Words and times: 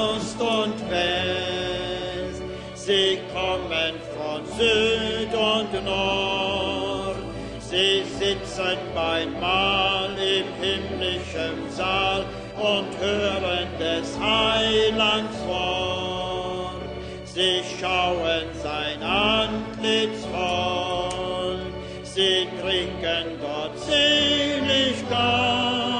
Ost 0.00 0.40
und 0.40 0.90
West, 0.90 2.42
sie 2.74 3.18
kommen 3.34 3.94
von 4.16 4.40
Süd 4.56 5.32
und 5.34 5.84
Nord, 5.84 7.16
sie 7.60 8.02
sitzen 8.18 8.78
beim 8.94 9.38
Mahl 9.38 10.10
im 10.16 10.46
himmlischen 10.62 11.70
Saal 11.70 12.24
und 12.56 12.88
hören 12.98 13.68
des 13.78 14.18
Heilands 14.18 15.38
Wort. 15.46 16.76
Sie 17.24 17.60
schauen 17.78 18.46
sein 18.62 19.02
Antlitz 19.02 20.24
voll, 20.32 21.60
sie 22.02 22.48
trinken 22.62 23.38
Gott 23.40 23.78
selig 23.86 25.04
ein, 25.10 25.90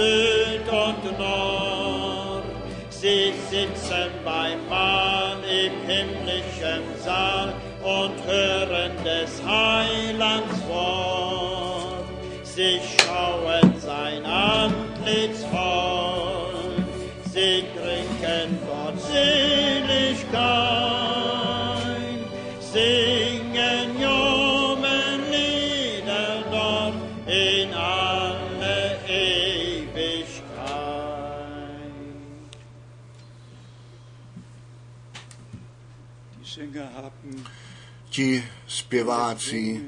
Süd 0.00 0.66
und 0.72 1.18
Nord, 1.18 2.44
sie 2.88 3.34
sitzen 3.50 4.08
beim 4.24 4.66
Mahl 4.66 5.36
im 5.44 5.74
himmlischen 5.86 6.84
Saal 7.04 7.52
und 7.82 8.14
hören 8.26 8.92
des 9.04 9.42
Heilands 9.44 10.66
Wort. 10.68 12.06
Sie 12.44 12.80
schauen 12.96 13.74
sein 13.78 14.24
Antlitz 14.24 15.44
voll, 15.52 15.59
Ti 38.10 38.44
zpěváci 38.66 39.80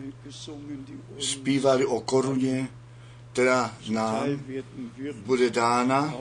zpívali 1.18 1.86
o 1.86 2.00
koruně, 2.00 2.68
která 3.32 3.76
nám 3.88 4.42
bude 5.26 5.50
dána. 5.50 6.14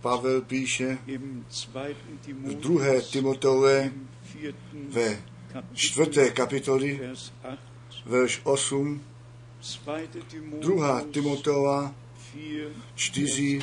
Pavel 0.00 0.40
píše 0.40 0.98
v 1.06 2.18
Timotheus, 2.20 2.60
druhé 2.60 3.00
Timoteové 3.00 3.82
im 3.82 4.08
vierten 4.34 4.80
ve 4.88 5.22
čtvrté 5.74 6.30
kapitoli, 6.30 7.00
Vers 7.02 7.32
8, 7.42 7.58
verš 8.06 8.40
8, 8.44 9.00
zweite 9.62 10.18
druhá 10.60 11.00
Timotheus 11.00 11.12
Timoteova 11.12 11.94
4, 12.32 12.72
4, 12.94 13.58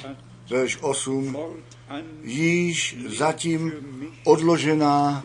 Vers 0.50 0.78
8, 0.82 1.34
verš 1.34 1.34
8, 1.34 1.68
fortan 1.88 2.06
již 2.24 2.98
zatím 3.08 3.72
odložená 4.24 5.24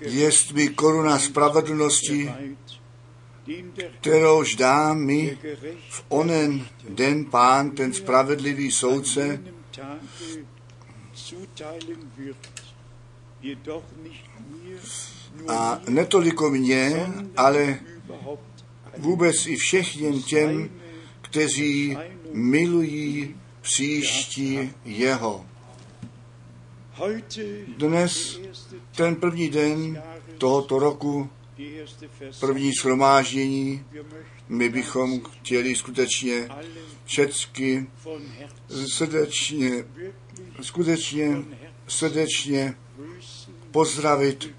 jest 0.00 0.52
mi 0.52 0.68
koruna 0.68 1.18
spravedlnosti, 1.18 2.32
kterouž 4.00 4.54
dá 4.54 4.94
mi 4.94 5.38
v 5.88 6.04
onen 6.08 6.66
den 6.88 7.24
pán, 7.24 7.70
ten 7.70 7.92
spravedlivý 7.92 8.70
soudce, 8.70 9.40
a 15.48 15.80
netoliko 15.88 16.50
mě, 16.50 17.06
ale 17.36 17.78
vůbec 18.98 19.46
i 19.46 19.56
všem 19.56 20.22
těm, 20.26 20.70
kteří 21.20 21.96
milují 22.32 23.36
příští 23.60 24.72
jeho. 24.84 25.46
Dnes, 27.76 28.40
ten 28.96 29.16
první 29.16 29.48
den 29.48 30.02
tohoto 30.38 30.78
roku, 30.78 31.30
první 32.40 32.72
shromáždění, 32.72 33.84
my 34.48 34.68
bychom 34.68 35.20
chtěli 35.20 35.76
skutečně 35.76 36.48
všecky 37.04 37.86
srdečně, 38.86 39.84
skutečně 40.60 41.44
srdečně 41.88 42.74
pozdravit, 43.70 44.54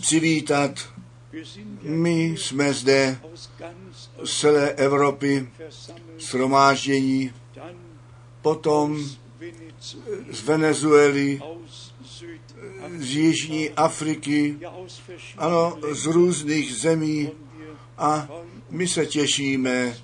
přivítat. 0.00 0.92
My 1.82 2.24
jsme 2.24 2.72
zde 2.72 3.20
z 4.24 4.40
celé 4.40 4.72
Evropy 4.72 5.48
shromáždění, 6.18 7.32
potom 8.42 9.04
z 10.30 10.42
Venezuely, 10.42 11.40
z 12.98 13.14
Jižní 13.14 13.70
Afriky, 13.70 14.58
ano, 15.38 15.78
z 15.92 16.06
různých 16.06 16.74
zemí 16.74 17.30
a 17.98 18.28
my 18.70 18.88
se 18.88 19.06
těšíme, 19.06 19.96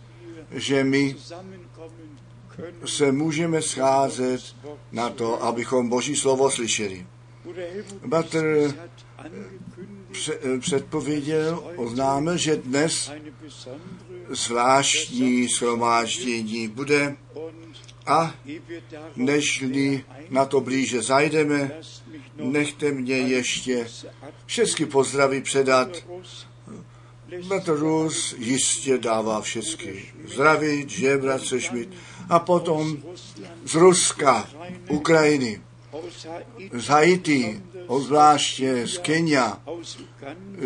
že 0.51 0.85
my 0.85 1.17
se 2.85 3.13
můžeme 3.13 3.63
scházet 3.63 4.57
na 4.93 5.11
to, 5.11 5.43
abychom 5.43 5.89
Boží 5.89 6.17
slovo 6.17 6.51
slyšeli. 6.51 7.07
Pře- 10.13 10.39
předpověděl, 10.61 11.73
oznámil, 11.77 12.37
že 12.37 12.57
dnes 12.57 13.13
zvláštní 14.31 15.49
shromáždění 15.49 16.69
bude 16.69 17.17
a 18.07 18.35
nežli 19.17 20.05
na 20.31 20.45
to 20.45 20.61
blíže 20.61 21.03
zajdeme, 21.03 21.71
nechte 22.37 22.93
mě 22.93 23.17
ještě 23.17 23.87
všechny 24.47 24.87
pozdraví 24.87 25.41
předat. 25.41 25.89
Bratr 27.49 27.73
Rus 27.73 28.35
jistě 28.39 28.99
dává 28.99 29.41
všechny 29.41 30.05
zdravit, 30.35 30.91
že 30.91 31.19
bratře 31.19 31.61
Schmidt. 31.61 31.89
A 32.29 32.39
potom 32.39 32.99
z 33.65 33.75
Ruska, 33.75 34.49
Ukrajiny, 34.89 35.63
z 36.73 36.87
Haiti, 36.87 37.63
obzvláště 37.87 38.87
z 38.87 38.99
Kenia, 38.99 39.63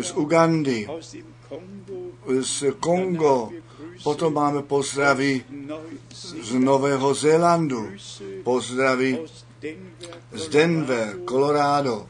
z 0.01 0.11
Ugandy, 0.11 0.87
z 2.41 2.63
Kongo, 2.79 3.51
potom 4.03 4.33
máme 4.33 4.61
pozdraví 4.63 5.43
Neu- 5.49 5.99
z 6.43 6.51
Nového 6.53 7.13
Zélandu, 7.13 7.91
Denver, 8.43 9.19
z 10.33 10.47
Denver, 10.47 11.19
Colorado, 11.29 12.07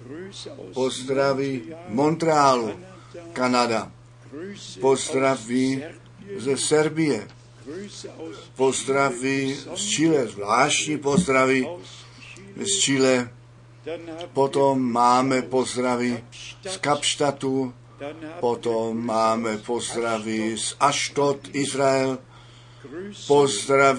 pozdraví 0.74 1.74
Montrealu, 1.90 2.72
Kanada, 3.34 3.92
pozdraví 4.82 5.84
ze 6.38 6.58
Serbie, 6.58 7.28
pozdraví 8.56 9.58
z 9.76 9.82
Chile, 9.82 10.28
zvláštní 10.28 10.98
pozdraví 10.98 11.68
z 12.58 12.80
Chile, 12.80 13.30
potom 14.34 14.92
máme 14.92 15.42
pozdraví 15.42 16.24
z 16.70 16.78
Kapštatu, 16.78 17.74
potom 18.40 19.06
máme 19.06 19.58
pozdraví 19.58 20.58
z 20.58 20.76
Ashtot, 20.80 21.50
Izrael, 21.54 22.18
da 23.68 23.94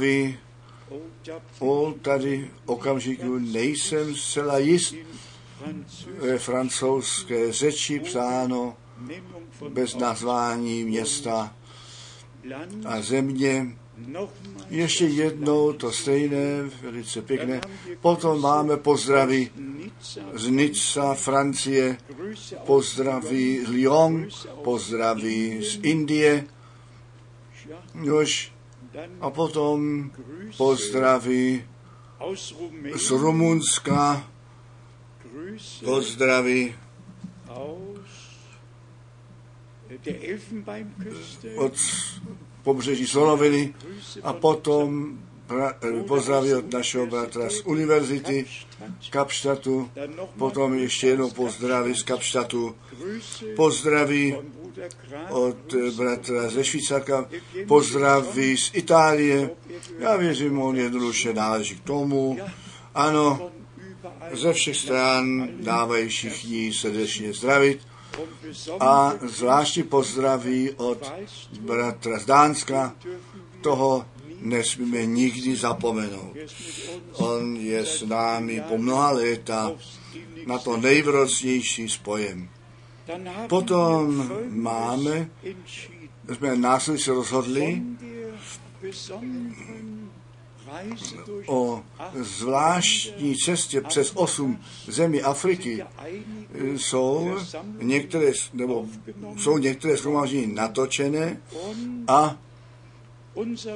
o, 1.59 1.95
tady 2.03 2.51
okamžiku 2.67 3.39
nejsem 3.39 4.15
zcela 4.15 4.59
jist, 4.59 4.95
ve 6.19 6.39
francouzské 6.39 7.53
řeči 7.53 8.01
psáno 8.01 8.77
bez 9.69 9.95
nazvání 9.95 10.85
města 10.85 11.55
a 12.85 13.01
země. 13.01 13.77
Ještě 14.71 15.05
jednou 15.07 15.73
to 15.73 15.93
stejné, 15.93 16.71
velice 16.83 17.23
pěkné. 17.23 17.61
Potom 18.01 18.41
máme 18.41 18.77
pozdraví 18.77 19.51
Nizza, 19.57 20.21
z 20.35 20.49
Nizza, 20.49 21.15
Francie, 21.15 21.97
pozdraví 22.67 23.65
z 23.65 23.69
Lyon, 23.69 24.29
pozdraví 24.65 25.65
z 25.65 25.79
Indie, 25.83 26.45
nož, 27.95 28.53
a 29.21 29.31
potom 29.31 30.11
pozdraví 30.57 31.65
z 32.95 33.11
Rumunska, 33.11 34.31
pozdraví 35.85 36.75
od 41.57 41.75
pobřeží 42.63 43.07
Slonoviny 43.07 43.75
a 44.23 44.33
potom 44.33 45.19
eh, 45.51 46.03
pozdraví 46.03 46.55
od 46.55 46.73
našeho 46.73 47.07
bratra 47.07 47.51
z 47.51 47.63
univerzity 47.65 48.47
Kapštatu, 49.11 49.91
potom 50.39 50.75
ještě 50.75 51.07
jednou 51.07 51.31
pozdraví 51.31 51.95
z 51.95 52.03
Kapštatu, 52.03 52.75
pozdraví 53.57 54.37
od 55.31 55.75
eh, 55.75 55.91
bratra 55.91 56.51
ze 56.51 56.65
Švýcarska, 56.65 57.29
pozdraví 57.69 58.57
z 58.57 58.71
Itálie. 58.75 59.51
Já 59.99 60.17
věřím, 60.17 60.59
on 60.59 60.77
jednoduše 60.77 61.35
náleží 61.35 61.77
k 61.77 61.85
tomu. 61.85 62.39
Ano, 62.95 63.51
ze 64.33 64.53
všech 64.53 64.77
stran 64.77 65.49
dávají 65.61 66.09
všichni 66.09 66.73
srdečně 66.73 67.33
zdravit 67.33 67.90
a 68.81 69.13
zvláště 69.23 69.85
pozdraví 69.85 70.71
od 70.71 71.13
bratra 71.61 72.19
z 72.19 72.27
Dánska. 72.27 72.95
Toho 73.61 74.07
nesmíme 74.41 75.07
nikdy 75.07 75.57
zapomenout. 75.57 76.37
On 77.13 77.57
je 77.57 77.87
s 77.87 78.03
námi 78.03 78.63
po 78.69 78.79
mnoha 78.79 79.11
léta 79.11 79.73
na 80.47 80.59
to 80.59 80.77
nejvrocnější 80.77 81.89
spojem. 81.89 82.49
Potom 83.49 84.31
máme, 84.49 85.31
jsme 86.35 86.57
následně 86.57 87.03
se 87.03 87.11
rozhodli 87.13 87.83
o 91.47 91.83
zvláštní 92.15 93.37
cestě 93.37 93.81
přes 93.81 94.13
osm 94.15 94.61
zemí 94.87 95.23
Afriky. 95.23 95.85
einige 95.99 96.79
Jsou 96.79 97.39
některé, 97.79 98.33
nebo 98.53 98.87
jsou 99.37 99.59
některé 99.59 99.97
shromáždění 99.97 100.55
natočené 100.55 101.41
a 102.09 102.37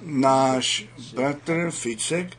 náš 0.03 0.87
bratr 1.15 1.71
Ficek 1.71 2.37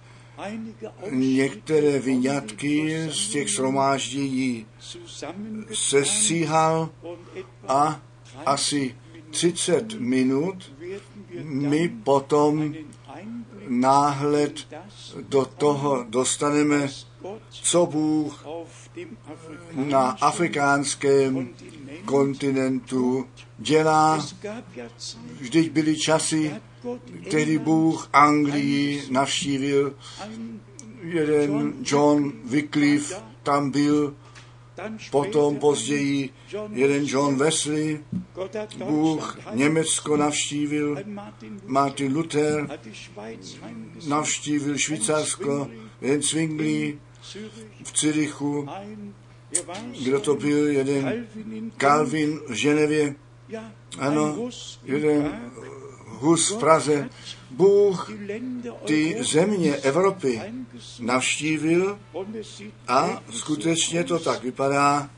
některé 1.12 2.00
vyňatky 2.00 3.08
z 3.12 3.30
těch 3.30 3.50
shromáždění 3.50 4.66
sestříhal 5.74 6.90
a 7.68 8.01
asi 8.46 8.96
30 9.30 9.94
minut 10.00 10.72
my 11.44 11.90
potom 11.90 12.75
náhled 13.68 14.68
do 15.30 15.46
toho 15.46 16.06
dostaneme, 16.10 16.90
co 17.50 17.86
Bůh 17.86 18.46
na 19.74 20.10
afrikánském 20.10 21.50
Kontinent 22.06 22.06
kontinentu 22.06 23.28
dělá. 23.58 24.26
Vždyť 25.40 25.72
byly 25.72 25.98
časy, 25.98 26.56
England 27.30 27.58
Bůh 27.58 28.10
Anglii 28.14 29.04
navštívil, 29.12 29.96
jeden 31.02 31.74
John 31.82 32.32
Wycliffe 32.46 33.16
tam 33.44 33.72
byl, 33.72 34.16
potom 35.12 35.56
později 35.56 36.30
jeden 36.72 37.04
John 37.07 37.38
Wesley, 37.38 38.00
Bůh 38.86 39.39
Německo 39.54 40.18
navštívil, 40.18 40.98
Martin 41.66 42.13
Luther 42.13 42.80
navštívil 44.07 44.77
Švýcarsko, 44.77 45.69
jeden 46.01 46.22
Zwingli 46.22 47.00
v 47.83 47.92
war 49.66 49.77
kdo 50.04 50.19
to 50.19 50.36
byl, 50.36 50.68
jeden 50.68 51.04
Calvin 51.04 51.54
in 51.54 51.72
Calvin 51.77 52.39
v 52.48 52.54
Ženevě, 52.54 53.16
ano, 54.00 54.50
jeden 54.83 55.51
Hus 56.25 56.51
v 56.51 56.57
Praze. 56.57 57.10
Bůh 57.51 58.12
ty 58.86 59.18
země 59.24 59.75
Evropy 59.75 60.42
navštívil 61.00 62.00
a 62.88 63.24
skutečně 63.30 64.04
to 64.04 64.19
tak 64.19 64.44
vypadá, 64.44 65.10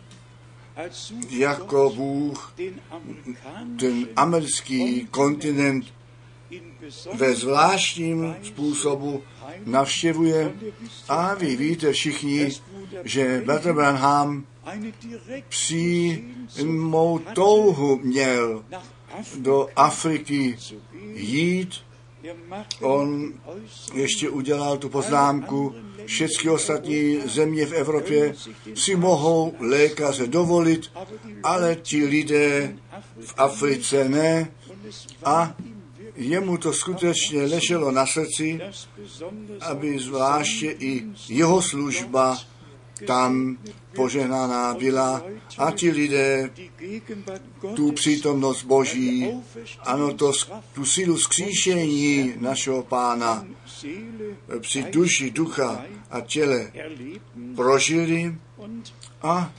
jako 1.30 1.94
Bůh 1.96 2.54
ten 3.80 4.08
americký 4.16 5.08
kontinent 5.12 5.86
in 6.50 6.62
ve 7.14 7.36
zvláštním 7.36 8.36
způsobu 8.44 9.24
navštěvuje. 9.66 10.54
A 11.10 11.34
vy 11.34 11.56
víte 11.56 11.92
všichni, 11.92 12.50
že 13.04 13.42
Brother 13.46 13.74
Branham 13.74 14.46
přímou 15.50 17.20
touhu 17.20 18.00
měl 18.04 18.64
do 19.38 19.68
Afriky 19.76 20.58
jít. 21.14 21.74
On 22.82 23.34
ještě 23.94 24.30
udělal 24.30 24.78
tu 24.78 24.90
poznámku, 24.90 25.76
všechny 26.06 26.52
ostatní 26.52 27.22
země 27.26 27.66
v 27.66 27.74
Evropě 27.74 28.36
si 28.76 28.96
mohou 28.96 29.54
lékaře 29.60 30.28
dovolit, 30.28 30.92
ale 31.44 31.76
ti 31.76 32.06
lidé 32.06 32.76
v 33.20 33.34
Africe 33.38 34.10
ne. 34.10 34.52
A 35.24 35.56
jemu 36.16 36.58
to 36.58 36.74
skutečně 36.74 37.42
leželo 37.42 37.92
na 37.92 38.06
srdci, 38.06 38.60
aby 39.62 40.00
zvláště 40.00 40.72
i 40.72 41.04
jeho 41.30 41.62
služba 41.62 42.38
tam 43.06 43.58
požehnaná 43.96 44.74
byla 44.74 45.24
a 45.58 45.72
ti 45.72 45.92
lidé 45.92 46.52
tu 47.76 47.92
přítomnost 47.92 48.64
Boží, 48.64 49.32
ano, 49.80 50.14
to, 50.14 50.32
tu 50.74 50.86
sílu 50.86 51.18
skříšení 51.18 52.34
našeho 52.40 52.84
pána 52.84 53.48
při 54.60 54.84
duši, 54.84 55.32
ducha 55.32 55.86
a 56.10 56.22
těle 56.22 56.72
prožili 57.56 58.36
a 59.22 59.54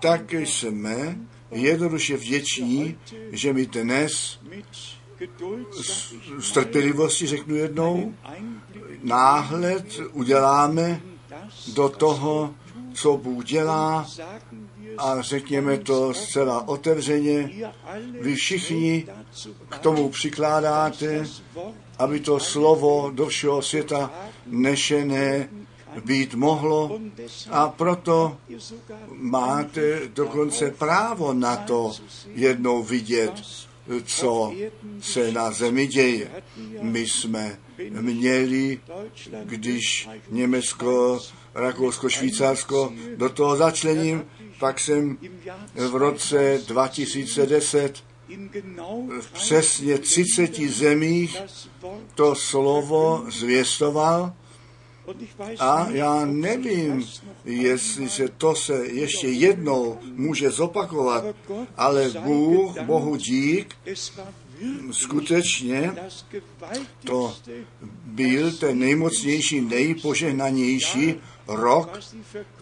tak 0.00 0.32
jsme 0.32 1.18
jednoduše 1.50 2.16
vděční, 2.16 2.98
že 3.32 3.52
my 3.52 3.66
dnes 3.66 4.38
mal, 4.42 4.62
z 6.38 6.52
trpělivosti, 6.52 7.26
řeknu 7.26 7.54
jednou, 7.54 8.14
náhled 9.02 10.00
uděláme 10.12 11.00
do 11.74 11.88
toho, 11.88 12.54
co 12.94 13.16
Bůh 13.16 13.44
dělá 13.44 14.06
a 14.98 15.22
řekněme 15.22 15.78
to 15.78 16.14
zcela 16.14 16.68
otevřeně. 16.68 17.50
Vy 18.20 18.34
všichni 18.34 19.06
k 19.68 19.78
tomu 19.78 20.08
přikládáte, 20.08 21.26
aby 21.98 22.20
to 22.20 22.40
slovo 22.40 23.10
do 23.14 23.26
všeho 23.26 23.62
světa 23.62 24.10
nešené 24.46 25.48
být 26.04 26.34
mohlo 26.34 26.98
a 27.50 27.68
proto 27.68 28.36
máte 29.12 30.00
dokonce 30.08 30.70
právo 30.70 31.34
na 31.34 31.56
to 31.56 31.92
jednou 32.34 32.82
vidět, 32.82 33.32
co 34.04 34.52
se 35.00 35.32
na 35.32 35.50
zemi 35.50 35.86
děje. 35.86 36.30
My 36.82 37.00
jsme 37.00 37.58
měli, 38.00 38.80
když 39.44 40.08
Německo, 40.30 41.20
Rakousko, 41.54 42.08
Švýcarsko 42.08 42.92
do 43.16 43.28
toho 43.28 43.56
začlením, 43.56 44.24
pak 44.58 44.80
jsem 44.80 45.18
v 45.74 45.94
roce 45.96 46.60
2010 46.66 48.04
in 48.28 48.48
genau 48.48 49.08
v 49.20 49.32
přesně 49.32 49.98
30 49.98 50.60
zemích 50.60 51.42
to 52.14 52.34
slovo 52.34 53.24
zvěstoval 53.28 54.32
a 55.58 55.88
já 55.90 56.24
nevím, 56.24 57.00
das 57.00 57.22
noch 57.22 57.36
jestli 57.46 58.08
se 58.08 58.28
to 58.28 58.54
se 58.54 58.86
ještě 58.86 59.28
jednou 59.28 59.98
může 60.14 60.50
zopakovat, 60.50 61.24
ale 61.76 62.10
Bůh, 62.10 62.80
Bohu 62.80 63.16
dík, 63.16 63.74
skutečně 64.90 65.94
to 67.04 67.34
byl 68.04 68.52
ten 68.52 68.78
nejmocnější, 68.78 69.60
nejpožehnanější 69.60 71.14
rok, 71.48 71.98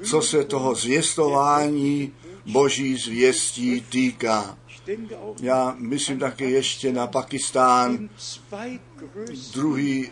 co 0.02 0.22
se 0.22 0.44
toho 0.44 0.74
zvěstování 0.74 2.12
Boží 2.46 2.96
zvěstí 2.96 3.80
týká. 3.80 4.58
Já 5.42 5.76
myslím 5.78 6.18
také 6.18 6.50
ještě 6.50 6.92
na 6.92 7.06
Pakistán, 7.06 8.08
druhý 9.54 10.10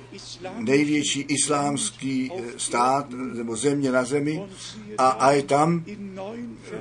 největší 0.59 1.21
islámský 1.21 2.31
eh, 2.37 2.43
stát 2.57 3.11
nebo 3.11 3.57
země 3.57 3.93
na 3.93 4.05
zemi. 4.05 4.43
A, 4.99 5.09
a 5.09 5.31
je 5.31 5.43
tam 5.43 5.85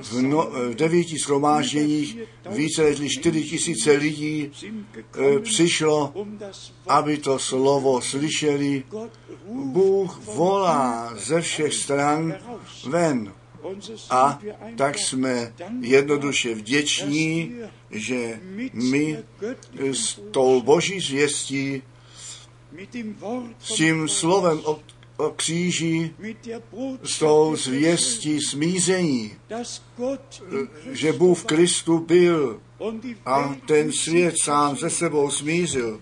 v, 0.00 0.22
no, 0.22 0.50
v 0.50 0.74
devíti 0.74 1.18
shromážděních 1.18 2.18
více 2.50 2.82
než 2.82 3.12
4 3.18 3.44
tisíce 3.44 3.92
lidí 3.92 4.50
eh, 4.96 5.38
přišlo, 5.38 6.14
aby 6.88 7.18
to 7.18 7.38
slovo 7.38 8.00
slyšeli. 8.00 8.84
Bůh 9.48 10.20
volá 10.26 11.14
ze 11.16 11.40
všech 11.40 11.74
stran 11.74 12.34
ven 12.86 13.32
A 14.10 14.38
tak 14.76 14.98
jsme 14.98 15.54
jednoduše 15.80 16.54
vděční, 16.54 17.54
že 17.90 18.40
my 18.72 19.24
s 19.78 20.20
tou 20.30 20.62
boží 20.62 21.00
zvěstí, 21.00 21.82
s 23.58 23.74
tím 23.74 24.08
slovem 24.08 24.60
o, 24.64 24.80
o 25.16 25.30
kříži, 25.30 26.14
s 27.02 27.18
tou 27.18 27.56
zvěstí 27.56 28.40
smízení, 28.40 29.32
že 30.92 31.12
Bůh 31.12 31.38
v 31.38 31.44
Kristu 31.44 31.98
byl 31.98 32.60
a 33.26 33.56
ten 33.66 33.92
svět 33.92 34.34
sám 34.42 34.76
se 34.76 34.90
sebou 34.90 35.30
smířil, 35.30 36.00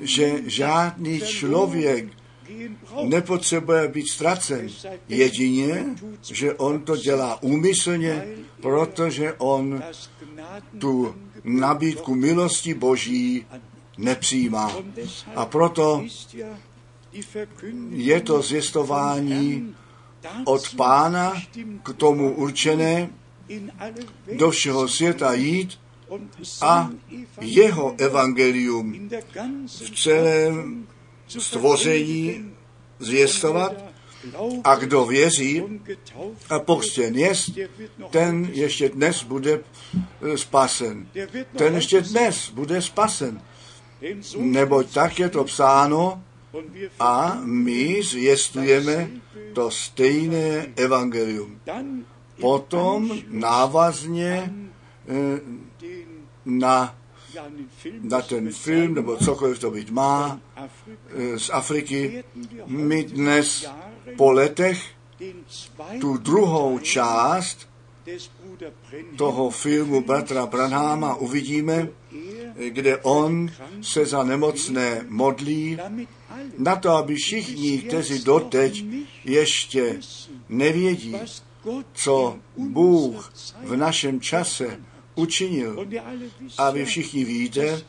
že 0.00 0.42
žádný 0.46 1.20
člověk 1.20 2.23
nepotřebuje 3.04 3.88
být 3.88 4.08
ztracen. 4.08 4.68
Jedině, 5.08 5.84
že 6.22 6.54
on 6.54 6.82
to 6.82 6.96
dělá 6.96 7.42
úmyslně, 7.42 8.26
protože 8.62 9.32
on 9.32 9.82
tu 10.78 11.14
nabídku 11.44 12.14
milosti 12.14 12.74
Boží 12.74 13.46
nepřijímá. 13.98 14.76
A 15.36 15.46
proto 15.46 16.04
je 17.90 18.20
to 18.20 18.42
zjistování 18.42 19.74
od 20.44 20.74
pána 20.76 21.42
k 21.82 21.92
tomu 21.92 22.34
určené 22.34 23.10
do 24.36 24.50
všeho 24.50 24.88
světa 24.88 25.34
jít 25.34 25.78
a 26.60 26.90
jeho 27.40 27.94
evangelium 27.98 29.10
v 29.66 30.02
celém 30.02 30.86
stvoření 31.28 32.54
zvěstovat 32.98 33.72
a 34.64 34.74
kdo 34.74 35.06
věří 35.06 35.62
a 36.50 36.58
pokřtěn 36.58 37.14
jest, 37.14 37.50
ten 38.10 38.48
ještě 38.52 38.88
dnes 38.88 39.22
bude 39.22 39.60
spasen. 40.36 41.08
Ten 41.56 41.74
ještě 41.74 42.00
dnes 42.00 42.50
bude 42.50 42.82
spasen. 42.82 43.42
Neboť 44.36 44.94
tak 44.94 45.18
je 45.18 45.28
to 45.28 45.44
psáno 45.44 46.22
a 47.00 47.40
my 47.44 48.02
zvěstujeme 48.02 49.10
to 49.52 49.70
stejné 49.70 50.66
evangelium. 50.76 51.60
Potom 52.40 53.18
návazně 53.28 54.52
na, 56.44 56.96
na 58.02 58.22
ten 58.22 58.52
film, 58.52 58.94
nebo 58.94 59.16
cokoliv 59.16 59.58
to 59.58 59.70
být 59.70 59.90
má, 59.90 60.40
z 61.36 61.50
Afriky, 61.52 62.24
my 62.66 63.04
dnes 63.04 63.66
po 64.16 64.32
letech 64.32 64.82
tu 66.00 66.16
druhou 66.16 66.78
část 66.78 67.68
toho 69.16 69.50
filmu 69.50 70.00
bratra 70.00 70.46
Branhama 70.46 71.14
uvidíme, 71.14 71.88
kde 72.68 72.96
on 72.96 73.50
se 73.82 74.06
za 74.06 74.22
nemocné 74.24 75.06
modlí, 75.08 75.78
na 76.58 76.76
to, 76.76 76.90
aby 76.90 77.14
všichni, 77.14 77.78
kteří 77.78 78.24
doteď 78.24 78.84
ještě 79.24 80.00
nevědí, 80.48 81.16
co 81.92 82.38
Bůh 82.56 83.32
v 83.62 83.76
našem 83.76 84.20
čase 84.20 84.80
učinil. 85.14 85.86
A 86.58 86.70
vy 86.70 86.84
všichni 86.84 87.24
víte, 87.24 87.82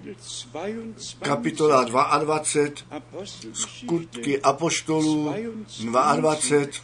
kapitola 1.18 1.84
22, 1.84 2.80
skutky 3.52 4.40
apoštolů 4.40 5.34
22, 5.80 6.80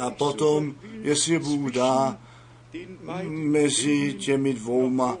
a 0.00 0.10
potom, 0.10 0.74
jestli 1.02 1.38
Bůh 1.38 1.72
dá, 1.72 2.18
mezi 3.28 4.12
těmi 4.12 4.54
dvouma 4.54 5.18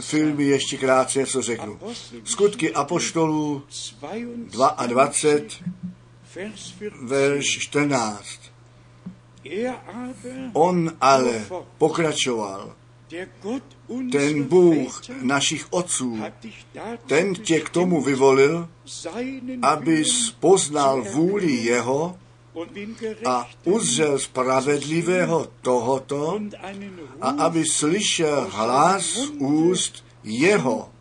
filmy 0.00 0.44
ještě 0.44 0.76
krátce 0.76 1.18
něco 1.18 1.42
řeknu. 1.42 1.78
Skutky 2.24 2.74
Apoštolů 2.74 3.62
22, 4.86 5.10
verš 7.02 7.58
14. 7.58 8.26
On 10.52 10.92
ale 11.00 11.46
pokračoval, 11.78 12.74
ten 14.12 14.44
Bůh 14.44 15.02
našich 15.22 15.66
otců, 15.70 16.18
ten 17.06 17.34
tě 17.34 17.60
k 17.60 17.68
tomu 17.68 18.02
vyvolil, 18.02 18.68
abys 19.62 20.30
poznal 20.30 21.02
vůli 21.02 21.52
jeho 21.52 22.18
a 23.26 23.48
uzřel 23.64 24.18
spravedlivého 24.18 25.48
tohoto 25.62 26.40
a 27.20 27.28
aby 27.30 27.64
slyšel 27.64 28.50
hlas 28.50 29.16
úst 29.38 30.04
jeho. 30.24 30.92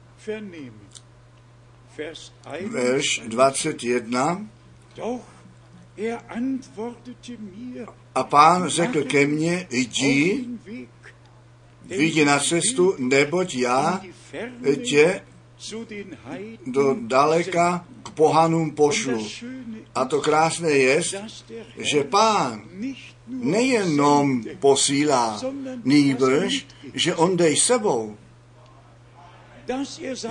Verš 2.62 3.22
21. 3.28 4.48
A 8.16 8.24
pán 8.24 8.68
řekl 8.68 9.04
ke 9.04 9.28
mně, 9.28 9.68
jdi, 9.70 10.46
vyjdi 11.86 12.26
na 12.26 12.40
cestu, 12.40 12.96
neboť 12.98 13.56
já 13.56 14.02
tě 14.84 15.22
do 16.66 16.96
daleka 17.00 17.86
pohanům 18.16 18.72
pošlu. 18.72 19.28
A 19.96 20.06
to 20.06 20.22
krásné 20.22 20.70
je, 20.70 21.02
že 21.78 22.04
pán 22.04 22.64
nejenom 23.28 24.44
posílá, 24.60 25.42
nýbrž, 25.84 26.68
že 26.94 27.16
on 27.16 27.38
dej 27.38 27.56
sebou, 27.56 28.18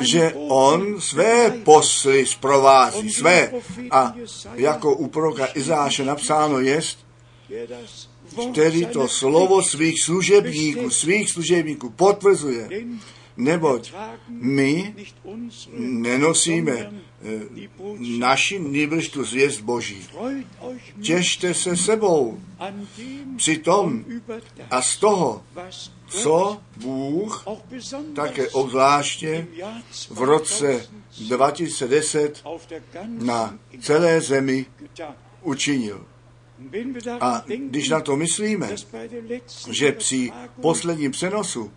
že 0.00 0.32
on 0.34 1.00
své 1.00 1.50
posly 1.50 2.26
zprovází, 2.26 3.10
své. 3.10 3.52
A 3.90 4.14
jako 4.54 4.94
u 4.94 5.06
proroka 5.06 5.46
Izáše 5.54 6.04
napsáno 6.04 6.60
jest, 6.60 6.98
který 8.52 8.86
to 8.86 9.08
slovo 9.08 9.62
svých 9.62 10.02
služebníků, 10.02 10.90
svých 10.90 11.30
služebníků 11.30 11.90
potvrzuje, 11.90 12.68
neboť 13.36 13.92
my 14.28 14.94
nenosíme 15.78 16.72
eh, 16.72 17.68
naši 18.18 18.58
nýbrž 18.58 19.08
tu 19.08 19.24
zvěst 19.24 19.60
Boží. 19.60 20.06
Těšte 21.00 21.54
se 21.54 21.76
sebou 21.76 22.40
při 23.36 23.58
tom 23.58 24.04
a 24.70 24.82
z 24.82 24.96
toho, 24.96 25.42
co 26.08 26.60
Bůh 26.76 27.44
také 28.14 28.48
obzvláště 28.48 29.46
v 30.10 30.18
roce 30.22 30.88
2010 31.20 32.42
auf 32.44 32.66
der 32.66 32.82
ganzen 32.92 33.26
na 33.26 33.58
celé 33.80 34.20
zemi 34.20 34.66
učinil. 35.42 36.06
A 37.20 37.44
když 37.46 37.88
na 37.88 38.00
to 38.00 38.16
myslíme, 38.16 38.70
že 39.70 39.92
při 39.92 40.32
posledním 40.60 41.10
přenosu 41.10 41.72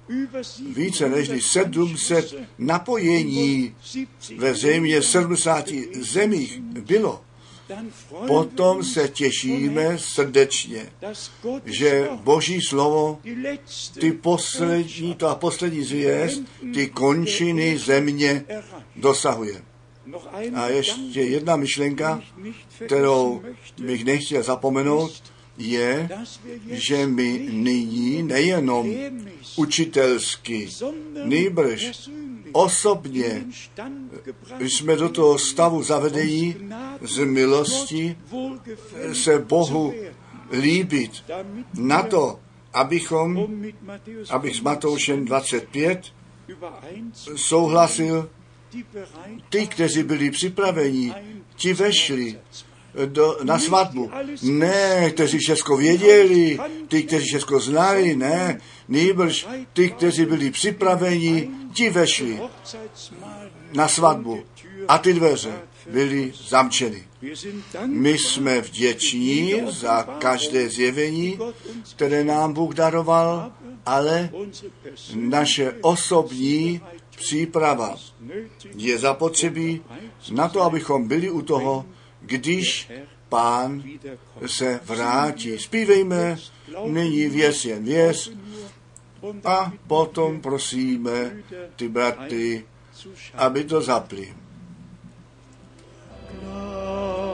více 0.73 1.09
než 1.09 1.27
700 1.27 1.41
700 1.41 2.17
Anschlüsse 2.17 2.47
napojení 2.57 3.63
in 3.63 3.75
70 3.79 4.37
ve 4.37 4.53
zřejmě 4.53 5.01
70 5.01 5.69
zemích 6.01 6.59
bylo, 6.61 7.21
potom 8.27 8.83
se 8.83 9.07
těšíme 9.07 9.97
srdečně, 9.99 10.91
že 11.65 12.09
Boží 12.15 12.61
slovo, 12.61 13.19
ty 13.99 14.11
poslední, 14.11 15.15
ta 15.15 15.35
poslední 15.35 15.83
zvěst, 15.83 16.41
ty 16.73 16.87
končiny 16.87 17.77
země 17.77 18.45
dosahuje. 18.95 19.61
A 20.53 20.67
ještě 20.67 21.21
jedna 21.21 21.55
myšlenka, 21.55 22.21
kterou 22.85 23.41
bych 23.77 24.05
nechtěl 24.05 24.43
zapomenout, 24.43 25.23
je, 25.57 26.09
že 26.71 27.07
my 27.07 27.47
nyní 27.51 28.23
nejenom 28.23 28.93
učitelsky, 29.55 30.69
nýbrž 31.23 32.09
osobně 32.51 33.45
jsme 34.59 34.95
do 34.95 35.09
toho 35.09 35.39
stavu 35.39 35.83
zavedení 35.83 36.55
z 37.01 37.25
milosti 37.25 38.17
se 39.13 39.39
Bohu 39.39 39.93
líbit. 40.51 41.23
na 41.73 42.03
to, 42.03 42.39
abychom, 42.73 43.37
um 43.37 43.65
abych 44.29 44.55
s 44.55 44.61
Matoušem 44.61 45.25
25 45.25 46.13
übereinzustimmen, 46.47 47.37
souhlasil, 47.37 48.29
ty, 49.49 49.67
kteří 49.67 50.03
byli 50.03 50.31
připraveni, 50.31 51.13
ti 51.55 51.73
vešli 51.73 52.39
do, 53.05 53.37
na 53.43 53.59
svatbu. 53.59 54.11
Ne, 54.41 55.09
kteří 55.11 55.37
všechno 55.37 55.77
věděli, 55.77 56.59
ty, 56.87 57.03
kteří 57.03 57.25
všechno 57.25 57.59
znali, 57.59 58.15
ne, 58.15 58.61
nýbrž 58.87 59.47
ty, 59.73 59.89
kteří 59.89 60.25
byli 60.25 60.51
připraveni, 60.51 61.49
ti 61.73 61.89
vešli 61.89 62.39
na 63.73 63.87
svatbu 63.87 64.43
a 64.87 64.97
ty 64.97 65.13
dveře 65.13 65.53
byly 65.89 66.33
zamčeny. 66.47 67.03
My 67.85 68.17
jsme 68.17 68.61
vděční 68.61 69.61
za 69.69 70.03
každé 70.03 70.69
zjevení, 70.69 71.39
které 71.95 72.23
nám 72.23 72.53
Bůh 72.53 72.73
daroval, 72.73 73.51
ale 73.85 74.29
naše 75.15 75.73
osobní 75.81 76.81
příprava 77.17 77.95
je 78.75 78.97
zapotřebí 78.97 79.81
na 80.31 80.49
to, 80.49 80.61
abychom 80.61 81.07
byli 81.07 81.29
u 81.29 81.41
toho, 81.41 81.85
když 82.21 82.91
pán 83.29 83.83
se 84.45 84.79
vrátí. 84.83 85.57
Zpívejme 85.59 86.37
nyní 86.85 87.29
věc 87.29 87.65
jen 87.65 87.83
věc 87.83 88.29
a 89.45 89.73
potom 89.87 90.41
prosíme 90.41 91.43
ty 91.75 91.89
bratry, 91.89 92.65
aby 93.33 93.63
to 93.63 93.81
zapli. 93.81 94.33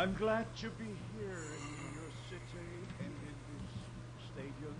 I'm 0.00 0.14
glad 0.14 0.46
to 0.62 0.68
be 0.78 0.90
here 1.12 1.44
in 1.60 1.92
your 1.98 2.10
city 2.30 2.68
and 3.04 3.12
in 3.28 3.34
this 3.48 3.72
stadium. 4.32 4.74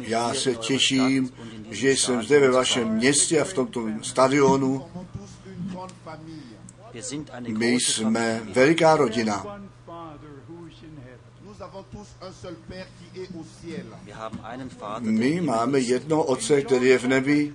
Já 0.00 0.34
se 0.34 0.54
těším, 0.54 1.30
že 1.70 1.90
jsem 1.90 2.22
zde 2.22 2.40
ve 2.40 2.50
vašem 2.50 2.88
městě 2.88 3.40
a 3.40 3.44
v 3.44 3.52
tomto 3.52 3.88
stadionu. 4.02 4.86
My 7.48 7.72
jsme 7.72 8.42
veliká 8.52 8.96
rodina. 8.96 9.60
My 15.00 15.40
máme 15.40 15.80
jedno 15.80 16.22
oce, 16.22 16.62
který 16.62 16.86
je 16.86 16.98
v 16.98 17.08
nebi. 17.08 17.54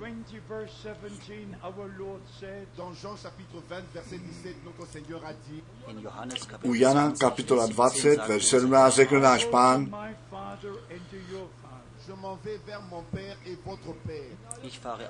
U 6.63 6.73
Jana 6.73 7.11
kapitola 7.19 7.67
20, 7.67 8.27
verš 8.27 8.45
17 8.45 8.95
řekl 8.95 9.19
náš 9.19 9.45
pán, 9.45 9.91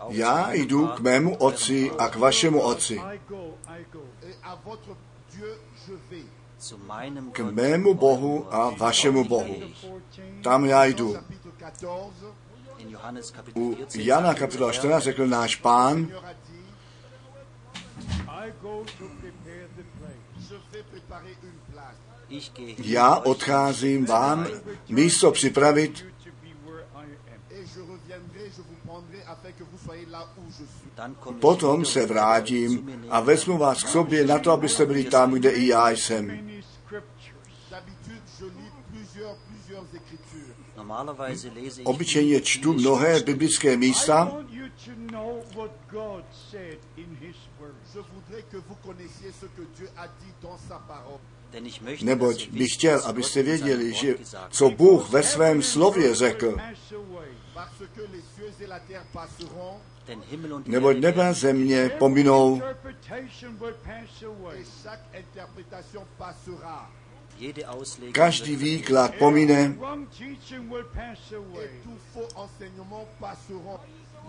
já 0.09 0.53
jdu 0.53 0.87
k 0.87 0.99
mému 0.99 1.35
otci 1.35 1.91
a 1.91 2.09
k 2.09 2.15
vašemu 2.15 2.61
otci. 2.61 3.01
K 7.31 7.39
mému 7.39 7.93
Bohu 7.93 8.53
a 8.53 8.69
vašemu 8.69 9.23
Bohu. 9.23 9.55
Tam 10.43 10.65
já 10.65 10.85
jdu. 10.85 11.17
U 13.55 13.75
Jana 13.95 14.33
kapitola 14.33 14.71
14 14.71 15.03
řekl 15.03 15.27
náš 15.27 15.55
pán, 15.55 16.07
já 22.77 23.15
odcházím 23.15 24.05
vám 24.05 24.47
místo 24.89 25.31
připravit. 25.31 26.05
Potom 31.39 31.85
se 31.85 32.05
vrátím 32.05 33.01
a 33.09 33.19
vezmu 33.19 33.57
vás 33.57 33.83
k 33.83 33.87
sobě 33.87 34.25
na 34.27 34.39
to, 34.39 34.51
abyste 34.51 34.85
byli 34.85 35.03
tam, 35.03 35.31
kde 35.31 35.49
i 35.49 35.67
já 35.67 35.89
jsem. 35.89 36.51
Obyčejně 41.83 42.41
čtu 42.41 42.73
mnohé 42.73 43.19
biblické 43.19 43.77
místa. 43.77 44.31
Neboť 52.01 52.47
bych 52.49 52.73
chtěl, 52.73 52.99
abyste 53.05 53.43
věděli, 53.43 53.93
že 53.93 54.15
co 54.49 54.69
Bůh 54.69 55.09
ve 55.09 55.23
svém 55.23 55.63
slově 55.63 56.15
řekl, 56.15 56.57
neboť 60.65 60.97
nebe 60.97 61.33
země 61.33 61.89
pominou. 61.89 62.61
Každý 68.11 68.55
výklad 68.55 69.15
pomine. 69.19 69.75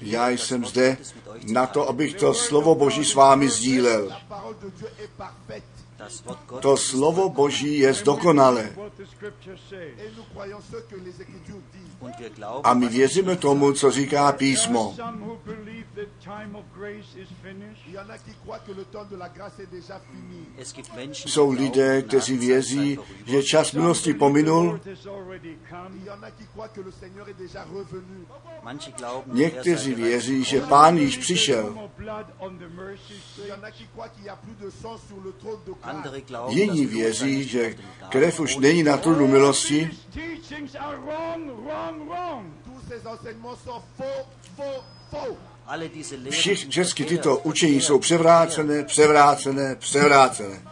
Já 0.00 0.28
jsem 0.30 0.64
zde 0.64 0.96
na 1.52 1.66
to, 1.66 1.88
abych 1.88 2.14
to 2.14 2.34
slovo 2.34 2.74
Boží 2.74 3.04
s 3.04 3.14
vámi 3.14 3.48
sdílel. 3.48 4.12
To 6.60 6.76
slovo 6.76 7.28
Boží 7.28 7.78
je 7.78 7.94
zdokonalé. 7.94 8.76
A 12.64 12.74
my 12.74 12.88
věříme 12.88 13.36
tomu, 13.36 13.72
co 13.72 13.90
říká 13.90 14.32
písmo 14.32 14.96
time 16.24 16.56
of 16.56 16.64
grace 16.72 17.14
is 17.16 17.28
finished? 17.42 17.84
Jsou 21.12 21.50
lidé, 21.50 22.02
kteří 22.02 22.38
věří, 22.38 22.98
že 23.26 23.42
čas 23.42 23.72
milosti 23.72 24.14
pominul. 24.14 24.80
Někteří 29.26 29.94
věří, 29.94 30.44
že 30.44 30.60
pán 30.60 30.96
již 30.96 31.18
přišel. 31.18 31.90
Jiní 36.48 36.86
věří, 36.86 37.44
že 37.44 37.74
krev 38.08 38.40
už 38.40 38.56
není 38.56 38.82
na 38.82 38.96
trůnu 38.96 39.26
milosti. 39.26 39.90
Tous 42.64 42.88
ces 42.88 43.06
enseignements 43.06 43.64
sont 43.64 43.82
faux, 43.96 44.26
faux, 44.56 44.84
faux. 45.10 45.53
Všechny 46.30 47.04
tyto 47.04 47.38
učení 47.38 47.80
jsou 47.80 47.98
převrácené, 47.98 48.84
převrácené, 48.84 49.76
převrácené. 49.76 50.62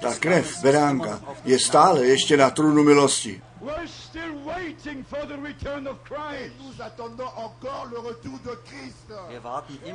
Ta 0.00 0.14
krev 0.14 0.62
beránka 0.62 1.20
je 1.44 1.58
stále 1.58 2.06
ještě 2.06 2.36
na 2.36 2.50
trůnu 2.50 2.82
milosti. 2.82 3.42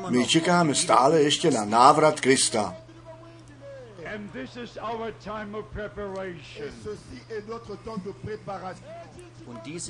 My 0.09 0.27
čekáme 0.27 0.75
stále 0.75 1.21
ještě 1.21 1.51
na 1.51 1.65
návrat 1.65 2.21
Krista. 2.21 2.75
And 4.05 4.31
this 4.31 4.57
is 4.57 4.77
our 4.77 5.13
time 5.23 5.55
of 5.55 5.65
preparation. 5.73 6.71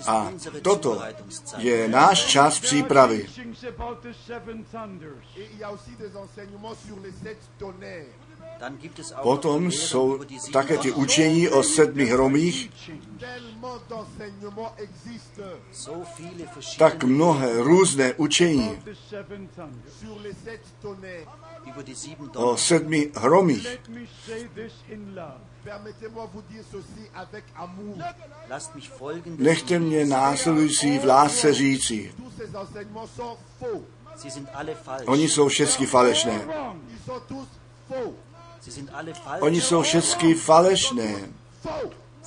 A 0.08 0.32
toto 0.62 1.02
je 1.58 1.88
náš 1.88 2.26
čas 2.26 2.60
přípravy. 2.60 3.28
Potom 9.22 9.72
jsou 9.72 10.20
také 10.54 10.78
ty 10.78 10.92
učení 10.92 11.50
o 11.50 11.64
sedmi 11.64 12.06
hromích. 12.06 12.72
Tak 16.78 17.04
mnohé 17.04 17.64
různé 17.64 18.14
učení 18.14 18.80
o 22.36 22.58
sedmi 22.58 23.12
hromích. 23.16 23.68
Nechte 29.38 29.80
mě 29.80 30.06
následující 30.06 31.00
v 31.00 31.06
lásce 31.06 31.54
říci. 31.54 32.14
Oni 35.06 35.30
jsou 35.30 35.48
všechny 35.48 35.86
falešné. 35.86 36.46
Oni 39.40 39.62
jsou 39.62 39.82
všechny 39.82 40.34
falešné. 40.34 41.16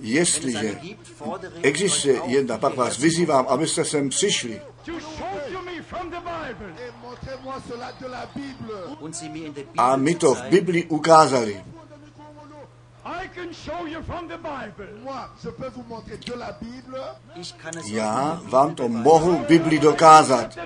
Jestliže 0.00 0.80
existuje 1.62 2.20
jedna, 2.24 2.58
pak 2.58 2.76
vás 2.76 2.98
vyzývám, 2.98 3.46
abyste 3.48 3.84
sem 3.84 4.08
přišli. 4.08 4.60
A 9.78 9.96
my 9.96 10.14
to 10.14 10.34
v 10.34 10.42
Biblii 10.42 10.84
ukázali. 10.84 11.62
Moi, 15.04 15.30
je 15.42 15.50
peux 15.50 15.70
vous 15.74 15.84
montrer 15.88 16.16
de 16.18 16.32
Bible. 16.60 17.00
Já 17.84 18.40
vám 18.44 18.74
to 18.74 18.88
mohu 18.88 19.36
v 19.36 19.46
Biblii 19.46 19.78
dokázat. 19.78 20.58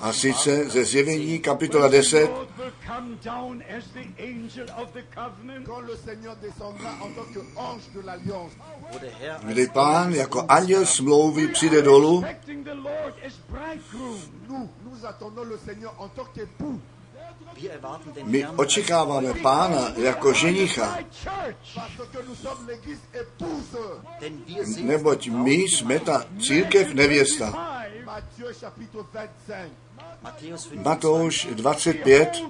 A 0.00 0.12
sice 0.12 0.70
ze 0.70 0.84
zjevení 0.84 1.38
kapitola 1.38 1.88
10, 1.88 2.30
kdy 9.42 9.68
pán 9.68 10.12
jako 10.12 10.44
anděl 10.48 10.86
smlouvy 10.86 11.48
přijde 11.48 11.82
dolů, 11.82 12.24
my 18.24 18.46
očekáváme 18.46 19.34
pána 19.34 19.92
jako 19.96 20.32
ženicha, 20.32 20.98
neboť 24.82 25.28
my 25.28 25.52
jsme 25.52 25.98
ta 25.98 26.24
církev 26.40 26.94
nevěsta. 26.94 27.76
Matouš 30.84 31.48
25. 31.54 32.44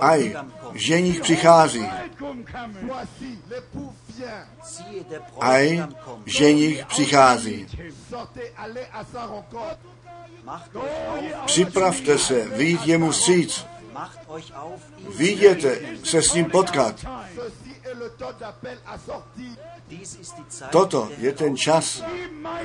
Aj, 0.00 0.36
ženich 0.74 1.20
přichází. 1.20 1.86
Aj, 5.40 5.86
ženich 6.26 6.86
přichází. 6.86 7.66
Připravte 11.46 12.18
se, 12.18 12.48
vyjít 12.48 12.86
jemu 12.86 13.12
stříc. 13.12 13.66
Vyjděte 15.16 15.78
se 16.04 16.22
s 16.22 16.34
ním 16.34 16.44
potkat. 16.44 17.04
Toto 20.70 21.08
je 21.18 21.32
ten 21.32 21.56
čas 21.56 22.02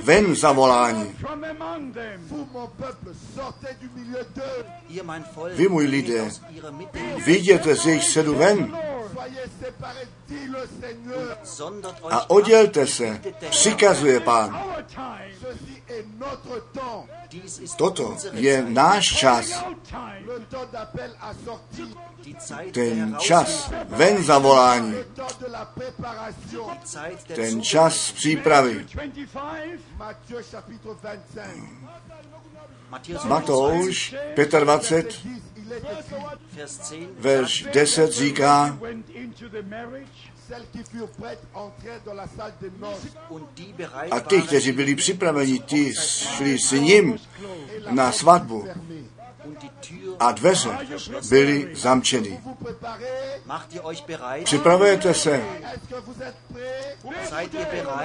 ven 0.04 0.36
zavolání. 0.36 1.16
Vy, 5.56 5.68
můj 5.68 5.86
lidé, 5.86 6.30
viděte 7.26 7.76
z 7.76 7.86
jejich 7.86 8.04
sedu 8.04 8.36
ven. 8.36 8.78
A 12.10 12.30
oddělte 12.30 12.88
se, 12.88 13.22
přikazuje 13.50 14.20
pán. 14.20 14.64
Toto 17.78 18.18
je 18.34 18.66
náš 18.70 19.18
čas. 19.18 19.64
Ten 22.72 23.16
čas 23.20 23.72
ven 23.90 24.24
zavolání 24.24 24.96
ten 27.36 27.62
čas 27.62 28.12
přípravy. 28.12 28.88
Matouš 33.26 34.16
25, 34.60 35.22
verš 37.20 37.68
10 37.74 38.12
říká, 38.12 38.78
a 44.12 44.20
ty, 44.20 44.42
kteří 44.42 44.72
byli 44.72 44.96
připraveni, 44.96 45.60
ti 45.60 45.94
šli 45.96 46.60
s 46.60 46.72
ním 46.72 47.18
na 47.90 48.12
svatbu 48.12 48.68
a 50.20 50.32
dveře 50.32 50.70
byly 51.30 51.76
zamčeny. 51.76 52.40
Připravujete 54.44 55.14
se? 55.14 55.44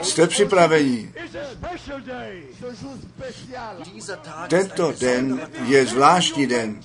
Jste 0.03 0.26
připraveni? 0.26 1.12
Tento 4.48 4.92
den 5.00 5.50
je 5.64 5.87
zvláštní 5.87 6.46
den. 6.46 6.81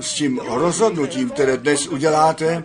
S 0.00 0.14
tím 0.14 0.38
rozhodnutím, 0.38 1.30
které 1.30 1.56
dnes 1.56 1.86
uděláte, 1.86 2.64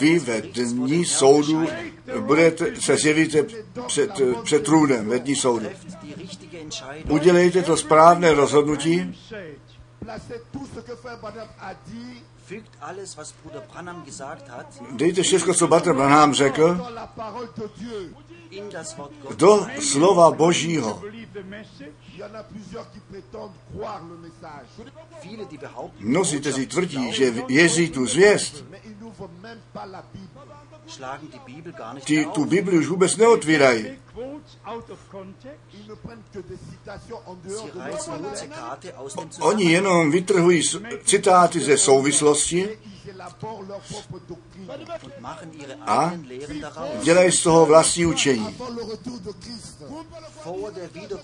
vy 0.00 0.18
ve 0.18 0.40
dní 0.40 1.04
soudu 1.04 1.66
budete, 2.20 2.80
se 2.80 2.96
zjevíte 2.96 3.46
před, 3.86 4.10
před 4.42 4.64
trůnem 4.64 5.08
ve 5.08 5.18
dní 5.18 5.36
soudu. 5.36 5.66
Udělejte 7.08 7.62
to 7.62 7.76
správné 7.76 8.34
rozhodnutí. 8.34 9.18
Dejte 14.90 15.22
všechno, 15.22 15.54
co 15.54 15.66
Bater 15.66 15.94
Branham 15.94 16.34
řekl, 16.34 16.86
do 19.36 19.66
slova 19.80 20.30
Božího. 20.30 21.02
Mnozí, 25.98 26.40
kteří 26.40 26.66
tvrdí, 26.66 27.12
že 27.12 27.34
jezí 27.48 27.90
tu 27.90 28.06
zvěst, 28.06 28.64
Ty 32.04 32.26
tu 32.32 32.44
Bibli 32.44 32.78
už 32.78 32.86
vůbec 32.86 33.16
neotvírají. 33.16 33.98
Oni 39.40 39.72
jenom 39.72 40.10
vytrhují 40.10 40.62
citáty 41.04 41.60
ze 41.60 41.78
souvislosti 41.78 42.78
a 45.86 46.12
dělají 47.02 47.32
z 47.32 47.42
toho 47.42 47.66
vlastní 47.66 48.06
učení 48.06 48.43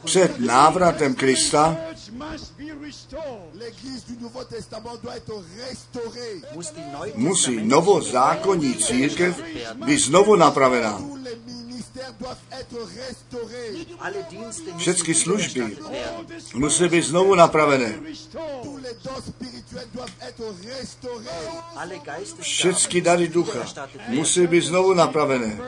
před 0.04 0.40
návratem 0.40 1.14
Krista. 1.14 1.76
Musí 7.14 7.68
novozákonní 7.68 8.74
církev 8.74 9.42
být 9.74 9.98
znovu 9.98 10.36
napravená. 10.36 11.00
Všechny 14.76 15.14
služby 15.14 15.76
musí 16.54 16.88
být 16.88 17.02
znovu 17.04 17.34
napravené. 17.34 18.00
Všechny 22.40 23.00
dary 23.00 23.28
ducha 23.28 23.66
musí 24.08 24.46
být 24.46 24.60
znovu 24.60 24.94
napravené. 24.94 25.58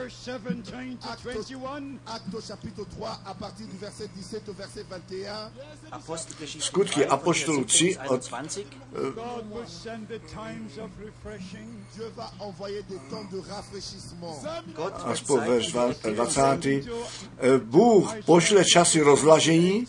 Skutky 6.59 7.05
Apoštolů 7.05 7.63
3 7.63 7.97
od 8.07 8.31
Až 15.03 15.21
po 15.21 15.37
verš 15.37 15.71
20. 16.13 16.65
Eh, 16.65 17.57
Bůh 17.57 18.13
pošle 18.25 18.65
časy 18.65 19.01
rozvlažení 19.01 19.85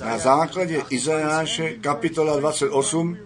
na 0.00 0.18
základě 0.18 0.82
Izajáše 0.90 1.74
kapitola 1.74 2.36
28 2.36 3.18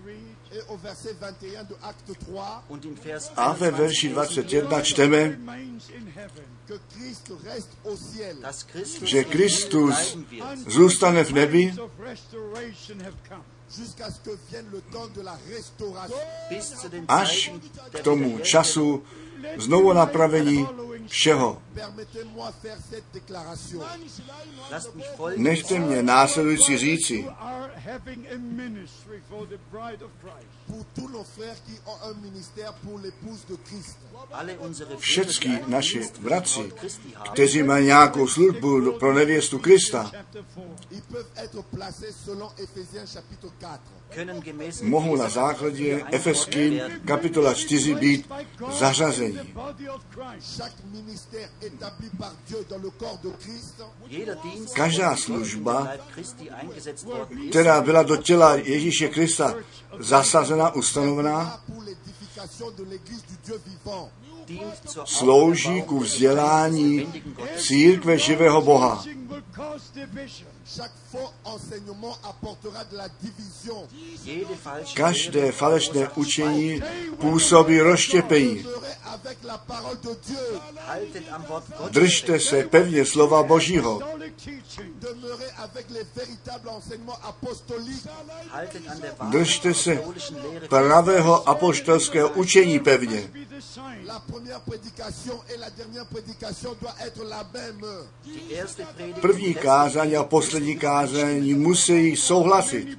a 3.36 3.52
ve 3.52 3.70
verši 3.70 4.08
21 4.08 4.82
čteme, 4.82 5.38
že 9.02 9.24
Kristus 9.24 10.18
zůstane 10.66 11.24
v 11.24 11.32
nebi 11.32 11.74
až 17.08 17.52
k 17.90 18.00
tomu 18.00 18.38
času 18.38 19.02
znovu 19.56 19.92
napravení 19.92 20.66
všeho. 21.08 21.62
Nechte 25.36 25.78
mě 25.78 26.02
následující 26.02 26.78
říci, 26.78 27.26
Všetky 34.98 35.60
naši 35.66 36.02
bratři, 36.20 36.72
kteří 37.32 37.62
mají 37.62 37.86
nějakou 37.86 38.28
službu 38.28 38.92
pro 38.92 39.14
nevěstu 39.14 39.58
Krista, 39.58 40.10
mohou 44.82 45.16
na 45.16 45.28
základě 45.28 46.04
Efeským 46.12 46.80
kapitola 47.04 47.54
4 47.54 47.94
být 47.94 48.32
zařazení. 48.78 49.54
Každá 54.72 55.16
služba, 55.16 55.88
která 57.50 57.81
byla 57.81 58.02
do 58.02 58.16
těla 58.16 58.55
Ježíše 58.55 59.09
Krista 59.09 59.55
zasazena, 59.98 60.74
ustanovená, 60.74 61.61
slouží 65.05 65.83
ku 65.83 65.98
vzdělání 65.98 67.12
církve 67.57 68.18
živého 68.18 68.62
Boha. 68.62 69.05
Každé 74.94 75.53
falešné 75.53 76.09
učení 76.14 76.83
působí 77.20 77.81
rozštěpení. 77.81 78.66
Držte 81.90 82.40
se 82.40 82.62
pevně 82.62 83.07
slova 83.07 83.42
Božího. 83.42 84.01
Držte 89.31 89.75
se 89.75 90.03
pravého 90.68 91.48
apoštolského 91.48 92.29
učení 92.29 92.79
pevně. 92.81 93.31
První 99.20 99.55
kázání 99.55 100.16
a 100.16 100.25
poslední 100.25 100.51
poslední 100.52 100.76
kázeň 100.76 101.58
musí 101.58 102.16
souhlasit. 102.16 102.98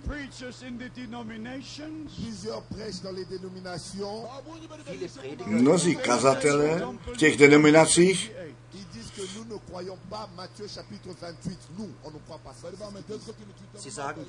Mnozí 5.46 5.96
kazatelé 5.96 6.82
v 7.14 7.18
těch 7.18 7.38
denominacích 7.38 8.32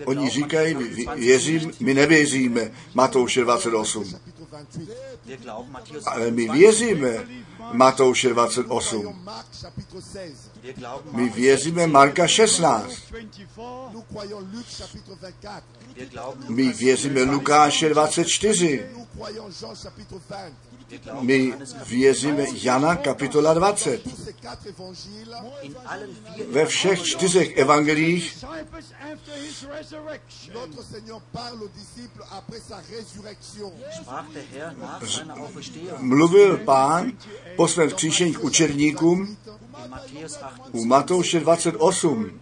Oni 0.04 0.30
říkají, 0.30 0.74
věřím, 1.14 1.72
my 1.80 1.94
nevěříme. 1.94 2.70
Matouše 2.94 3.40
28. 3.40 4.20
Ale 6.06 6.30
my 6.30 6.48
věříme. 6.48 7.26
Matouše 7.72 8.28
28. 8.28 9.28
My 11.12 11.28
věříme 11.28 11.86
Marka 11.86 12.26
16. 12.26 12.92
My 16.48 16.72
věříme 16.72 17.22
Lukáše 17.22 17.88
24 17.88 18.86
my 21.20 21.54
věříme 21.86 22.44
Jana 22.52 22.96
kapitola 22.96 23.54
20. 23.54 24.00
Ve 26.48 26.66
všech 26.66 27.02
čtyřech 27.02 27.56
evangelích 27.56 28.44
mluvil 35.98 36.56
pán 36.56 37.12
po 37.56 37.68
svém 37.68 37.88
vzkříšení 37.88 38.34
k 38.34 38.44
učerníkům 38.44 39.36
u 40.72 40.84
Matouše 40.84 41.40
28. 41.40 42.40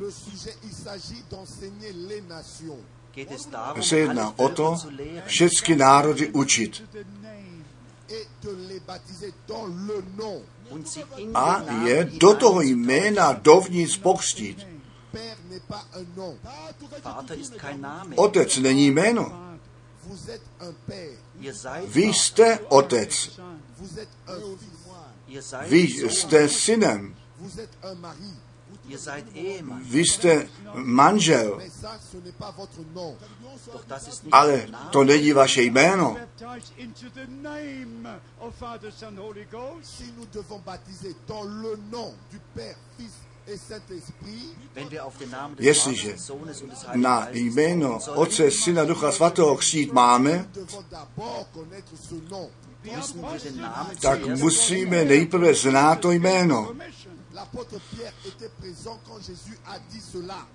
Le 0.00 0.10
sujet, 0.10 0.56
il 0.64 0.72
s'agit 0.72 1.24
d'enseigner 1.30 1.92
les 2.08 2.20
nations 2.20 2.78
se 3.80 3.98
jedná 3.98 4.32
o 4.38 4.48
to, 4.48 4.76
všechny 5.26 5.76
národy 5.76 6.28
učit 6.28 6.82
a 11.34 11.62
je 11.84 12.04
do 12.04 12.34
toho 12.34 12.60
jména 12.60 13.32
dovnitř 13.32 13.98
pokřtít. 13.98 14.66
Otec 18.16 18.58
není 18.58 18.86
jméno. 18.86 19.56
Vy 21.86 22.02
jste 22.02 22.58
otec. 22.58 23.40
Vy 25.68 25.78
jste 25.78 26.48
synem. 26.48 27.16
Vy 29.82 30.00
jste 30.00 30.48
manžel, 30.74 31.60
ale 34.32 34.66
to 34.90 35.04
není 35.04 35.32
vaše 35.32 35.62
jméno. 35.62 36.16
Jestliže 45.58 46.16
na 46.94 47.28
jméno 47.32 47.98
Otce, 48.14 48.50
Syna, 48.50 48.84
Ducha 48.84 49.12
Svatého 49.12 49.56
křít 49.56 49.92
máme, 49.92 50.48
tak 54.00 54.26
musíme 54.26 55.04
nejprve 55.04 55.54
znát 55.54 56.00
to 56.00 56.10
jméno. 56.10 56.74
L'apôtre 57.34 57.80
Pierre 57.90 58.12
était 58.24 58.48
présent 58.60 58.96
quand 59.08 59.18
Jésus 59.18 59.58
a 59.66 59.78
dit 59.90 60.00
cela. 60.00 60.46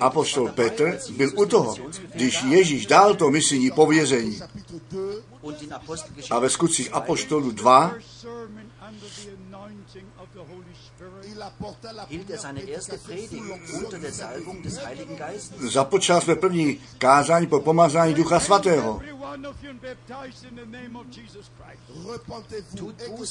Apostol 0.00 0.52
Petr 0.52 0.98
byl 1.10 1.32
u 1.36 1.46
toho, 1.46 1.76
když 2.14 2.42
Ježíš 2.42 2.86
dal 2.86 3.14
to 3.14 3.30
misijní 3.30 3.70
pověření. 3.70 4.40
A 6.30 6.38
ve 6.38 6.50
skutcích 6.50 6.92
Apoštolu 6.92 7.50
2 7.50 7.94
Započal 15.58 16.20
své 16.20 16.36
první 16.36 16.80
kázání 16.98 17.46
po 17.46 17.60
pomazání 17.60 18.14
Ducha 18.14 18.40
Svatého. 18.40 19.00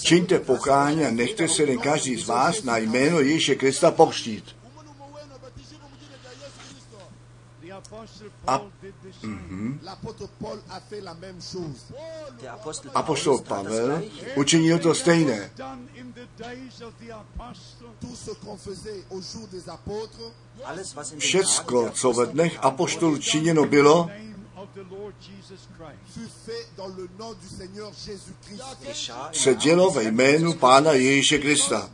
Čiňte 0.01 0.39
pokání 0.39 1.05
a 1.05 1.11
nechte 1.11 1.47
se 1.47 1.63
jen 1.63 1.79
každý 1.79 2.15
z 2.15 2.27
vás 2.27 2.63
na 2.63 2.77
jméno 2.77 3.19
Ježíše 3.19 3.55
Krista 3.55 3.91
pokřtít. 3.91 4.58
A, 8.47 8.61
mm-hmm. 9.23 9.79
Apoštol 12.93 13.41
Pavel 13.41 14.01
učinil 14.35 14.79
to 14.79 14.95
stejné. 14.95 15.51
Všecko, 21.17 21.89
co 21.93 22.13
ve 22.13 22.25
dnech 22.25 22.57
apoštol 22.61 23.17
činěno 23.17 23.65
bylo, 23.65 24.09
se 29.31 29.55
dělo 29.55 29.91
ve 29.91 30.03
jménu 30.03 30.53
Pána 30.53 30.91
Ježíše 30.91 31.37
Krista. 31.37 31.89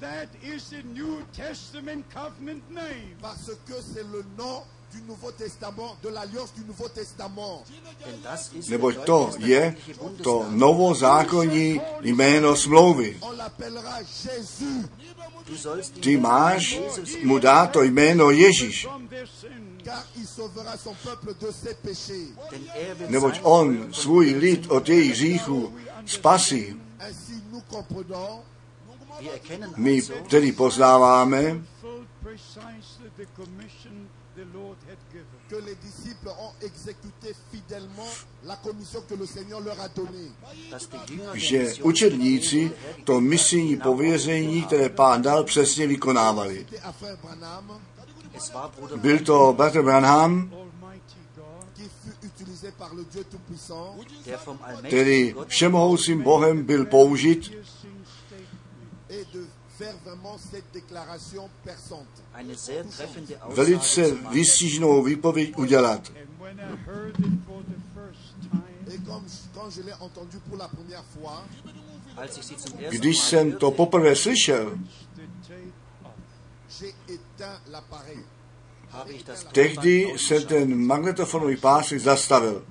Neboť 8.69 8.95
to 9.05 9.31
je 9.37 9.75
to 10.23 10.45
novozákonní 10.49 11.81
jméno 12.01 12.55
smlouvy. 12.55 13.19
Ty 15.99 16.17
máš 16.17 16.79
mu 17.23 17.39
dá 17.39 17.67
to 17.67 17.83
jméno 17.83 18.31
Ježíš. 18.31 18.87
Neboť 23.07 23.39
on 23.43 23.93
svůj 23.93 24.29
lid 24.29 24.71
od 24.71 24.89
jejich 24.89 25.15
říchu 25.15 25.73
spasí. 26.05 26.81
My 29.75 30.01
tedy 30.29 30.51
poznáváme 30.51 31.61
que 35.49 35.55
les 35.55 35.75
disciples 35.75 36.27
ont 36.27 36.53
exécuté 36.61 37.33
fidèlement 37.51 38.11
la 38.45 38.55
commission 38.57 39.01
que 39.07 39.15
le 39.15 39.25
Seigneur 39.25 39.61
leur 39.61 39.79
a 39.79 39.87
donnée. 39.87 40.31
Že 41.33 41.73
učedníci 41.83 42.71
to 43.03 43.21
misijní 43.21 43.77
pověření, 43.77 44.63
které 44.63 44.89
pán 44.89 45.21
dal, 45.21 45.43
přesně 45.43 45.87
vykonávali. 45.87 46.67
Byl 48.95 49.19
to 49.19 49.53
Bratr 49.57 49.81
Branham, 49.81 50.51
který 54.87 55.35
všemohoucím 55.47 56.21
Bohem 56.21 56.63
byl 56.63 56.85
použit 56.85 57.51
velice 63.49 64.11
vysížnou 64.11 65.03
výpověď 65.03 65.57
udělat. 65.57 66.11
Když 72.89 73.17
jsem 73.17 73.51
to 73.51 73.71
poprvé 73.71 74.15
slyšel, 74.15 74.77
tehdy 79.51 80.13
jsem 80.17 80.45
ten 80.45 80.85
magnetofonový 80.85 81.57
pásek 81.57 81.99
zastavil. 81.99 82.65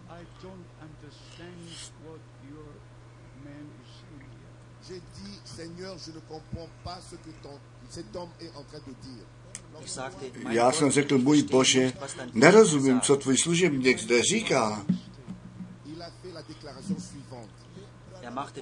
Já 10.51 10.72
jsem 10.72 10.91
řekl, 10.91 11.18
můj 11.18 11.43
Bože, 11.43 11.93
nerozumím, 12.32 13.01
co 13.01 13.16
tvůj 13.16 13.39
služebník 13.39 13.99
zde 13.99 14.22
říká. 14.22 14.87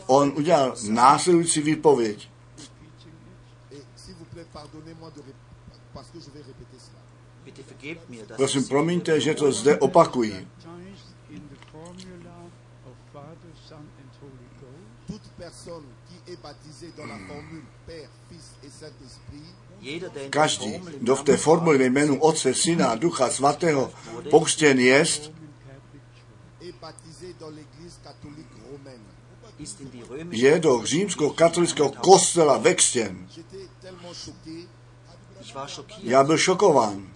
On 0.06 0.32
udělal 0.36 0.74
následující 0.88 1.60
výpověď. 1.60 2.28
Prosím, 8.36 8.64
promiňte, 8.64 9.20
že 9.20 9.34
to 9.34 9.52
zde 9.52 9.78
opakuji. 9.78 10.48
Každý, 20.30 20.80
kdo 20.98 21.16
v 21.16 21.22
té 21.22 21.36
formuli 21.36 21.78
ve 21.78 21.84
jménu 21.84 22.20
Otce, 22.20 22.54
Syna 22.54 22.88
a 22.88 22.94
Ducha 22.94 23.30
Svatého 23.30 23.92
pokřtěn 24.30 24.78
jest, 24.78 25.32
je 30.30 30.58
do 30.58 30.86
římskokatolického 30.86 31.90
kostela 31.90 32.58
vextěn. 32.58 33.28
Já 36.02 36.24
byl 36.24 36.38
šokován. 36.38 37.12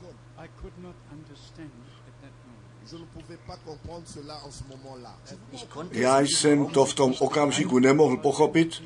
Já 5.91 6.21
jsem 6.21 6.67
to 6.67 6.85
v 6.85 6.95
tom 6.95 7.15
okamžiku 7.19 7.79
nemohl 7.79 8.17
pochopit. 8.17 8.83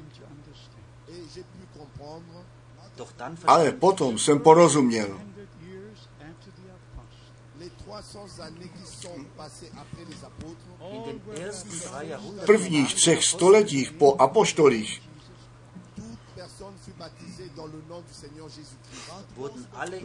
Ale 3.44 3.72
potom 3.72 4.18
jsem 4.18 4.40
porozuměl. 4.40 5.20
V 12.42 12.46
prvních 12.46 12.94
třech 12.94 13.24
stoletích 13.24 13.92
po 13.92 14.14
apoštolích 14.14 15.02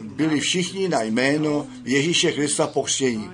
byli 0.00 0.40
všichni 0.40 0.88
na 0.88 1.02
jméno 1.02 1.66
Ježíše 1.84 2.32
Krista 2.32 2.66
pokřtění. 2.66 3.30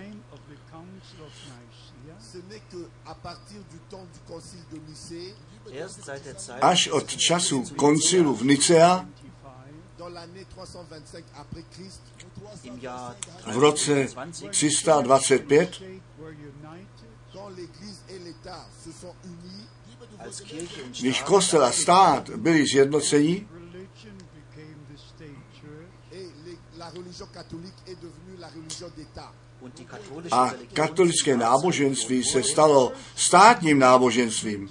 Až 6.60 6.88
od 6.88 7.16
času 7.16 7.64
koncilu 7.76 8.34
v 8.34 8.44
Nicea 8.44 9.06
v 13.46 13.58
roce 13.58 14.08
325, 14.50 15.82
když 21.00 21.22
kostel 21.22 21.64
a 21.64 21.72
stát 21.72 22.30
byli 22.30 22.66
zjednocení, 22.66 23.48
a 30.30 30.50
katolické 30.72 31.36
náboženství 31.36 32.24
se 32.24 32.42
stalo 32.42 32.92
státním 33.16 33.78
náboženstvím. 33.78 34.70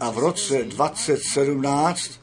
a 0.00 0.10
v 0.10 0.18
roce 0.18 0.64
2017 0.64 2.20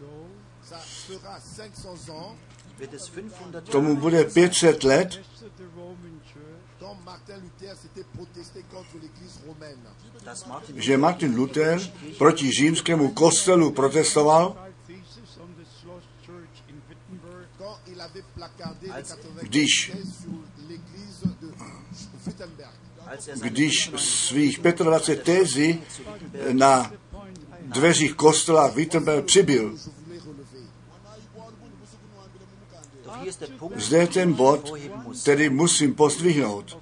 tomu 3.72 3.96
bude 3.96 4.26
500 4.26 4.84
let. 4.84 5.22
Že 10.76 10.98
Martin 10.98 11.36
Luther 11.36 11.80
proti 12.18 12.52
římskému 12.52 13.12
kostelu 13.12 13.72
protestoval, 13.72 14.68
když 19.42 19.92
když 23.42 23.92
svých 23.98 24.60
25 24.60 25.24
tezí 25.24 25.82
na 26.52 26.92
dveřích 27.74 28.14
kostela 28.14 28.68
vytrbel 28.68 29.22
přibyl. 29.22 29.78
Zde 33.76 33.98
je 33.98 34.08
ten 34.08 34.34
bod, 34.34 34.74
který 35.22 35.50
musím 35.50 35.96
postvihnout. 35.96 36.78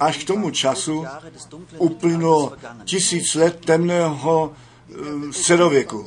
Až 0.00 0.24
k 0.24 0.26
tomu 0.26 0.50
času 0.50 1.04
uplynulo 1.78 2.56
tisíc 2.84 3.34
let 3.34 3.64
temného 3.64 4.52
eh, 4.52 5.32
středověku, 5.32 6.06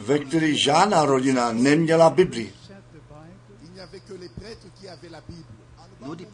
ve 0.00 0.18
který 0.18 0.58
žádná 0.58 1.04
rodina 1.04 1.52
neměla 1.52 2.10
Biblii. 2.10 2.52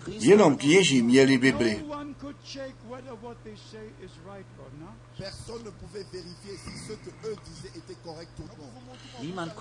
Jenom 0.07 0.57
kněží 0.57 1.03
měli 1.03 1.39
Bibli. 1.39 1.85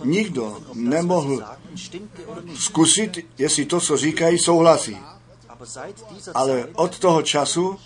Nikdo 0.04 0.64
nemohl 0.74 1.43
zkusit, 2.56 3.18
jestli 3.38 3.66
to, 3.66 3.82
co 3.82 3.97
říkají, 3.97 4.39
souhlasí. 4.39 4.97
Ale 6.34 6.68
od 6.74 6.99
toho 6.99 7.22
času 7.22 7.78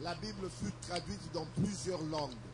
La 0.00 0.14
Bible 0.14 0.48
fut 0.48 0.72
traduite 0.86 1.28
dans 1.34 1.46
plusieurs 1.54 2.02
langues 2.10 2.47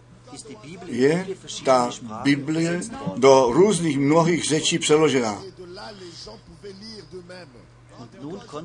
je 0.87 1.26
ta 1.64 1.91
Biblie 2.22 2.80
do 3.16 3.49
různých 3.53 3.99
mnohých 3.99 4.45
řečí 4.45 4.78
přeložena. 4.78 5.43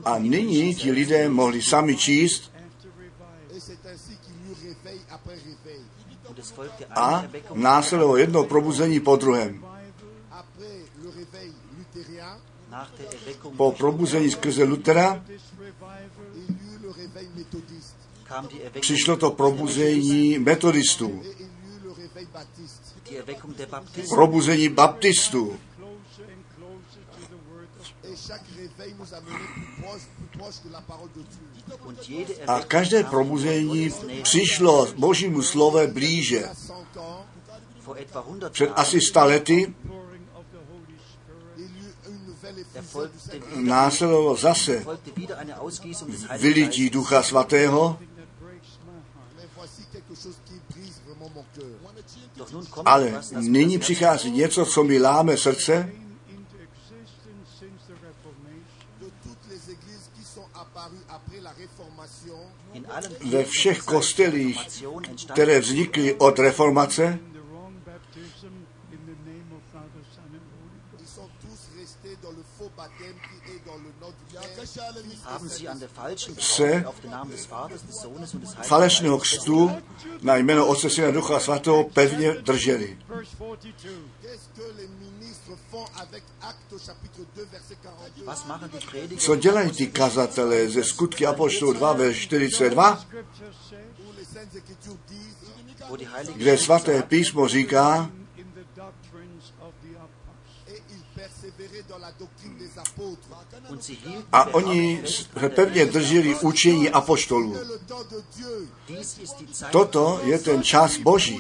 A 0.06 0.18
nyní 0.18 0.76
ti 0.76 0.92
lidé 0.92 1.30
mohli 1.30 1.62
sami 1.62 1.96
číst 1.96 2.52
a 6.96 7.24
následovalo 7.54 8.18
jedno 8.18 8.44
probuzení 8.44 9.00
po 9.00 9.16
druhém. 9.16 9.66
Po 13.58 13.72
probuzení 13.72 14.32
skrze 14.32 14.64
Lutera 14.64 15.24
přišlo 18.80 19.18
to 19.18 19.32
probuzení 19.32 20.40
metodistů 20.40 21.22
probuzení 24.10 24.70
baptistů. 24.70 25.60
A 32.48 32.60
každé 32.60 33.04
probuzení 33.04 33.92
přišlo 34.22 34.88
božímu 34.98 35.42
slove 35.42 35.88
blíže. 35.88 36.50
Před 38.52 38.72
asi 38.76 39.02
stalety 39.02 39.74
následovalo 43.56 44.36
zase 44.36 44.86
vylití 46.38 46.90
Ducha 46.90 47.24
Svatého 47.24 48.00
Ale 52.86 53.22
nyní 53.40 53.80
přichází 53.80 54.32
něco, 54.32 54.66
co 54.66 54.84
mi 54.84 55.00
láme 55.00 55.38
srdce. 55.38 55.92
Ve 63.26 63.44
všech 63.44 63.80
kostelích, 63.80 64.68
které 65.34 65.60
vznikly 65.60 66.14
od 66.14 66.40
reformace, 66.40 67.20
se 76.40 76.84
falešného 78.64 79.20
křtu 79.20 79.72
na 80.22 80.36
jméno 80.36 80.68
Otce 80.68 80.90
Syna 80.90 81.12
Ducha 81.12 81.40
Svatého 81.40 81.84
pevně 81.84 82.32
drželi. 82.32 82.98
Co 89.18 89.36
dělají 89.36 89.72
ty 89.72 89.88
kazatelé 89.88 90.70
ze 90.70 90.84
skutky 90.84 91.26
Apoštou 91.26 91.74
2 91.74 91.94
ve 91.94 92.14
42? 92.14 93.06
Kde 96.36 96.58
svaté 96.58 97.04
písmo 97.04 97.48
říká, 97.48 98.10
a 104.32 104.54
oni 104.54 105.04
pevně 105.56 105.86
drželi 105.86 106.36
učení 106.36 106.90
apoštolů. 106.90 107.58
Toto 109.72 110.20
je 110.24 110.40
ten 110.40 110.64
čas 110.64 110.98
Boží. 110.98 111.40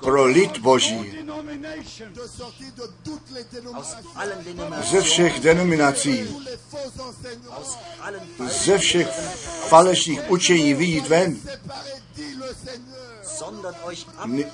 Pro 0.00 0.24
lid 0.24 0.58
Boží. 0.58 1.24
Ze 4.90 5.00
všech 5.00 5.40
denominací, 5.40 6.36
ze 8.64 8.78
všech 8.78 9.08
falešných 9.68 10.30
učení 10.30 10.74
vyjít 10.74 11.08
ven. 11.08 11.36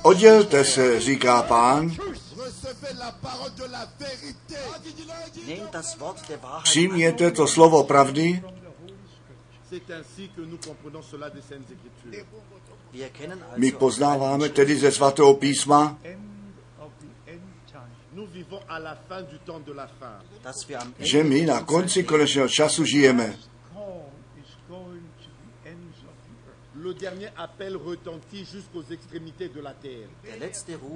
Oddělte 0.02 0.64
se, 0.64 1.00
říká 1.00 1.42
pán, 1.42 1.96
Přijměte 6.62 7.30
to 7.30 7.46
slovo 7.46 7.84
pravdy. 7.84 8.42
My 13.56 13.72
poznáváme 13.72 14.48
tedy 14.48 14.76
ze 14.76 14.92
svatého 14.92 15.34
písma, 15.34 15.98
že 20.98 21.24
my 21.24 21.46
na 21.46 21.60
konci 21.62 22.04
konečného 22.04 22.48
času 22.48 22.84
žijeme. 22.84 23.38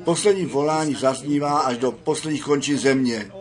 Poslední 0.05 0.47
volání 0.47 0.95
zaznívá 0.95 1.59
až 1.61 1.79
do 1.79 1.93
posledních 1.93 2.45
končin 2.45 2.79
země. 2.79 3.33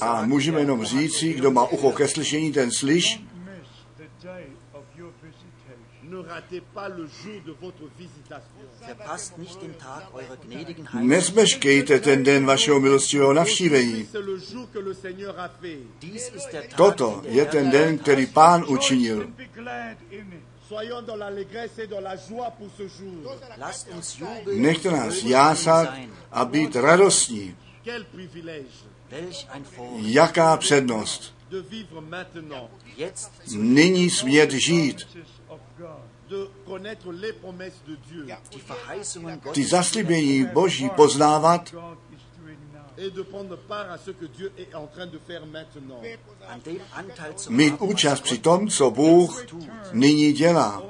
A 0.00 0.26
můžeme 0.26 0.60
jenom 0.60 0.84
říci, 0.84 1.32
kdo 1.32 1.50
má 1.50 1.68
ucho 1.68 1.92
ke 1.92 2.08
slyšení, 2.08 2.52
ten 2.52 2.70
slyš. 2.72 3.24
Nezmeškejte 11.00 12.00
ten 12.00 12.24
den 12.24 12.46
vašeho 12.46 12.80
milostivého 12.80 13.32
navštívení. 13.32 14.08
Toto 16.76 17.22
je 17.24 17.44
ten 17.46 17.70
den, 17.70 17.98
který 17.98 18.26
pán 18.26 18.64
učinil. 18.68 19.30
Nechte 24.54 24.90
nás 24.90 25.22
jásat 25.22 25.94
a 26.30 26.44
být 26.44 26.76
radostní. 26.76 27.56
Jaká 29.96 30.56
přednost. 30.56 31.34
Nyní 33.56 34.10
smět 34.10 34.50
žít 34.50 35.06
ty 39.52 39.64
zaslíbení 39.64 40.46
Boží 40.52 40.90
poznávat 40.90 41.74
mít 47.48 47.74
účast 47.80 48.20
při 48.20 48.38
tom, 48.38 48.68
co 48.68 48.90
Bůh 48.90 49.46
nyní 49.92 50.32
dělá. 50.32 50.82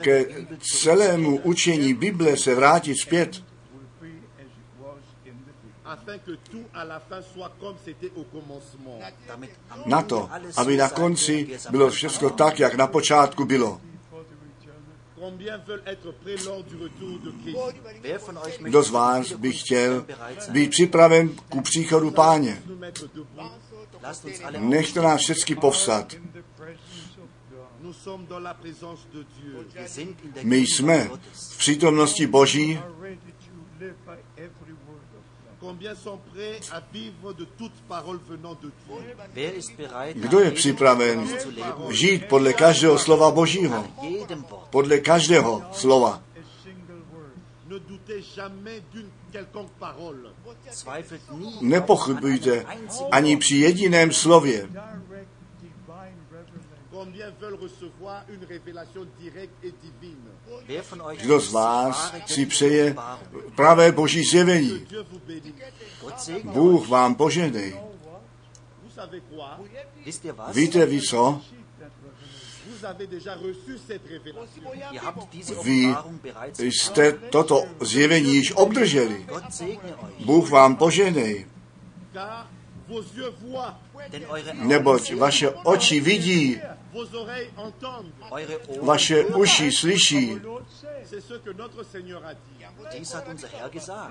Ke 0.00 0.24
celému 0.82 1.40
učení 1.40 1.94
Bible 1.94 2.36
se 2.36 2.54
vrátit 2.54 2.94
zpět 2.94 3.49
afin 5.90 6.18
que 6.18 6.32
tout 6.50 6.66
à 6.72 6.84
la 6.84 7.00
fin 7.00 7.20
soit 7.34 7.52
comme 7.60 7.74
c'était 7.84 8.12
au 8.16 8.24
commencement. 8.24 8.98
Na 9.86 10.02
to, 10.02 10.28
aby 10.56 10.76
na 10.76 10.88
konci 10.88 11.58
bylo 11.70 11.90
všechno 11.90 12.30
tak, 12.30 12.60
jak 12.60 12.74
na 12.74 12.86
počátku 12.86 13.44
bylo. 13.44 13.80
Kdo 18.60 18.82
z 18.82 18.90
vás 18.90 19.32
by 19.32 19.52
chtěl 19.52 20.06
být 20.50 20.70
připraven 20.70 21.28
ku 21.48 21.60
příchodu 21.60 22.10
páně? 22.10 22.62
Nechte 24.58 25.00
nás 25.00 25.20
všechny 25.20 25.56
povsat. 25.56 26.14
My 30.42 30.56
jsme 30.56 31.10
v 31.32 31.58
přítomnosti 31.58 32.26
Boží 32.26 32.80
kdo 40.14 40.40
je 40.40 40.50
připraven 40.50 41.28
žít 41.90 42.24
podle 42.28 42.52
každého 42.52 42.98
slova 42.98 43.30
Božího? 43.30 43.86
Podle 44.70 44.98
každého 44.98 45.62
slova. 45.72 46.22
Nepochybujte 51.60 52.66
ani 53.10 53.36
při 53.36 53.56
jediném 53.56 54.12
slově. 54.12 54.68
Kdo 61.22 61.40
z 61.40 61.52
vás 61.52 62.14
si 62.26 62.46
přeje 62.46 62.96
pravé 63.56 63.92
boží 63.92 64.24
zjevení? 64.24 64.86
Bůh 66.44 66.88
vám 66.88 67.14
poženej. 67.14 67.80
Víte 70.52 70.86
vy 70.86 71.02
co? 71.02 71.40
Vy 76.58 76.72
jste 76.72 77.12
toto 77.12 77.64
zjevení 77.80 78.34
již 78.34 78.52
obdrželi. 78.52 79.26
Bůh 80.24 80.50
vám 80.50 80.76
požehnej. 80.76 81.46
Neboť 84.52 85.14
vaše 85.14 85.48
oči 85.50 86.00
vidí, 86.00 86.60
vaše 88.82 89.24
uši 89.24 89.72
slyší. 89.72 90.24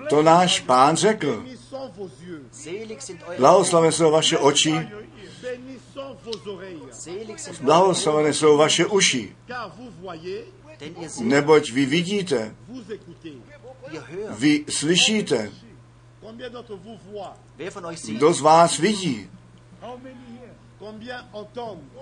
To 0.08 0.22
náš 0.22 0.60
pán 0.60 0.96
řekl. 0.96 1.44
Blahoslavené 3.38 3.92
jsou 3.92 4.10
vaše 4.10 4.38
oči, 4.38 4.88
blahoslavené 7.60 8.32
jsou 8.32 8.56
vaše 8.56 8.86
uši, 8.86 9.36
neboť 11.20 11.70
vy 11.70 11.86
vidíte, 11.86 12.54
vy 14.30 14.64
slyšíte. 14.68 15.69
Wer 17.56 17.72
von 17.72 17.84
euch 17.84 18.00
sieht, 18.00 18.16
Kdo 18.16 18.32
z 18.32 18.40
vás 18.40 18.78
vidí? 18.78 19.28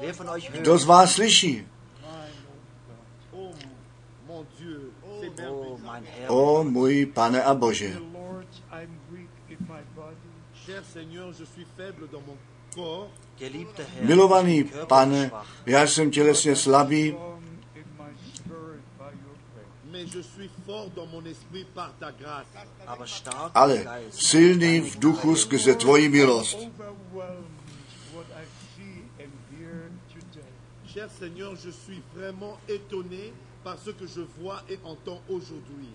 Wer 0.00 0.14
von 0.14 0.28
euch 0.28 0.50
hört, 0.50 0.62
Kdo 0.62 0.78
z 0.78 0.84
vás 0.84 1.12
slyší? 1.12 1.66
Oh 3.32 3.52
mon 4.26 4.46
Dieu, 4.58 4.92
c'est 5.20 5.48
oh 5.48 5.78
Herr, 6.04 6.30
O 6.30 6.64
můj 6.64 7.06
pane 7.06 7.42
a 7.42 7.54
Bože. 7.54 7.96
Milovaný 14.00 14.64
pane, 14.88 15.30
já 15.66 15.86
jsem 15.86 16.10
tělesně 16.10 16.56
slabý, 16.56 17.16
ale 23.54 23.86
silný 24.10 24.80
v 24.80 24.98
duchu 24.98 25.36
skrze 25.36 25.74
tvoji 25.74 26.08
milost. 26.08 26.54
Overwhelmed 26.54 27.44
what 28.14 28.26
I 28.34 28.44
see 28.76 29.02
and 29.24 29.32
hear 29.58 29.90
today. 30.12 30.52
Cher 30.86 31.08
Seigneur, 31.18 31.56
je 31.64 31.72
suis 31.72 32.02
vraiment 32.14 32.58
étonné 32.68 33.32
par 33.64 33.76
ce 33.84 33.90
que 33.90 34.06
je 34.06 34.22
vois 34.40 34.62
et 34.70 34.78
entends 34.84 35.20
aujourd'hui. 35.28 35.88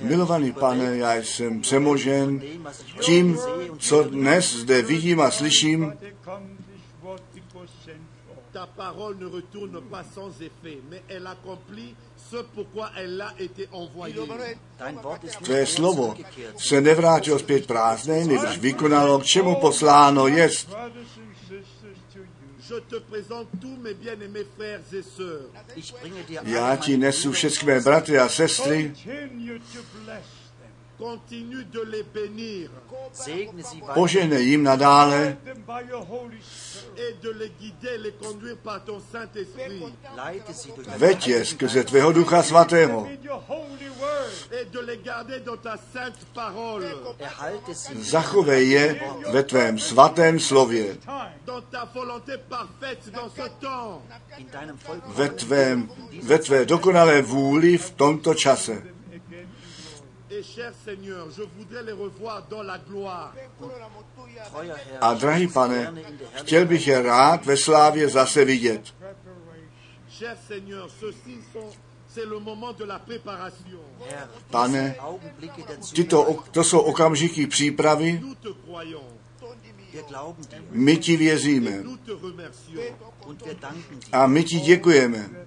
Milovaný 0.00 0.52
pane, 0.52 0.96
já 0.96 1.14
jsem 1.14 1.60
přemožen 1.60 2.42
tím, 3.00 3.38
co 3.78 4.02
dnes 4.02 4.56
zde 4.56 4.82
vidím 4.82 5.20
a 5.20 5.30
slyším. 5.30 5.92
Ta 8.54 8.66
parole 8.66 9.16
ne 9.18 9.26
retourne 9.26 9.80
pas 9.90 10.04
sans 10.14 10.30
effet, 10.40 10.78
mais 10.88 11.02
elle 11.08 11.26
accomplit 11.26 11.92
ce 12.30 12.36
pourquoi 12.54 12.90
elle 12.96 13.20
a 13.20 13.34
été 13.36 13.68
envoyée. 13.72 14.14
Tvé 15.42 15.66
slovo. 15.66 16.14
Se 16.56 16.80
nevrátilo 16.80 17.38
zpět 17.38 17.66
prázdné, 17.66 18.24
nebož 18.24 18.58
vykonalo, 18.58 19.18
k 19.18 19.24
čemu 19.24 19.54
posláno 19.60 20.28
jest. 20.28 20.68
Já 26.42 26.76
ti 26.76 26.96
nesu 26.96 27.32
všechny 27.32 27.66
mé 27.66 27.80
bratry 27.80 28.18
a 28.18 28.28
sestry, 28.28 28.94
Požehnej 33.94 34.42
jim 34.44 34.62
nadále 34.62 35.36
Guide 35.44 35.54
them 35.54 35.62
by 35.66 35.90
your 35.90 36.04
Holy 36.04 36.38
Spirit. 36.42 36.84
et 36.96 37.16
de 37.22 37.30
les 37.30 37.50
guider, 37.60 37.98
les 37.98 38.12
conduire 38.12 38.56
par 38.56 38.84
ton 38.84 39.00
Saint-Esprit 39.12 39.82
leite 40.16 40.52
sie 40.54 40.72
durch 40.76 40.86
deinen 40.86 40.98
veď 41.00 41.26
je 41.26 41.34
Heiligen 41.34 41.44
skrze 41.44 41.84
tvého 41.84 42.12
ducha 42.12 42.42
svatého. 42.42 43.06
In 43.06 43.18
your 43.24 43.40
holy 43.48 43.88
word. 44.00 44.52
et 44.60 44.64
de 44.72 44.80
les 44.80 44.98
garder 45.04 45.40
dans 45.40 45.56
ta 45.56 45.76
sainte 45.92 46.24
parole, 46.34 46.86
Erhalte 47.18 47.74
sie 47.74 47.94
Zachovej 48.04 48.68
je 48.70 49.00
ve 49.32 49.42
tvém 49.42 49.78
svatém 49.78 50.40
slově, 50.40 50.94
Time. 50.94 51.34
dans 51.44 51.64
ta 51.70 51.84
volonté 51.94 52.38
parfaite 52.38 53.10
dans 53.10 53.32
ce 53.34 53.48
temps. 53.60 54.02
in 54.38 54.46
deinem 54.52 54.78
Volk 54.88 55.02
ve, 55.06 55.28
tvém, 55.28 55.88
ve 56.22 56.38
tvé 56.38 56.64
dokonalé 56.66 57.22
vůli 57.22 57.78
v 57.78 57.90
tomto 57.90 58.34
čase. 58.34 58.93
A 65.00 65.14
drahý 65.14 65.48
pane, 65.48 65.94
chtěl 66.34 66.66
bych 66.66 66.86
je 66.86 67.02
rád 67.02 67.46
ve 67.46 67.56
slávě 67.56 68.08
zase 68.08 68.44
vidět. 68.44 68.94
Cher 70.18 70.36
Seigneur, 70.46 70.88
ceci 71.00 71.42
sont, 71.52 71.74
c'est 72.08 72.24
le 72.24 72.38
moment 72.38 72.72
de 72.78 72.84
la 72.84 72.98
préparation. 72.98 73.80
Herr, 74.08 74.28
Pane, 74.50 74.96
Tyto, 75.94 76.44
to 76.50 76.64
jsou 76.64 76.78
okamžiky 76.78 77.46
přípravy, 77.46 78.22
my 80.70 80.96
ti 80.96 81.16
věříme. 81.16 81.82
A 84.12 84.26
my 84.26 84.44
ti 84.44 84.60
děkujeme 84.60 85.46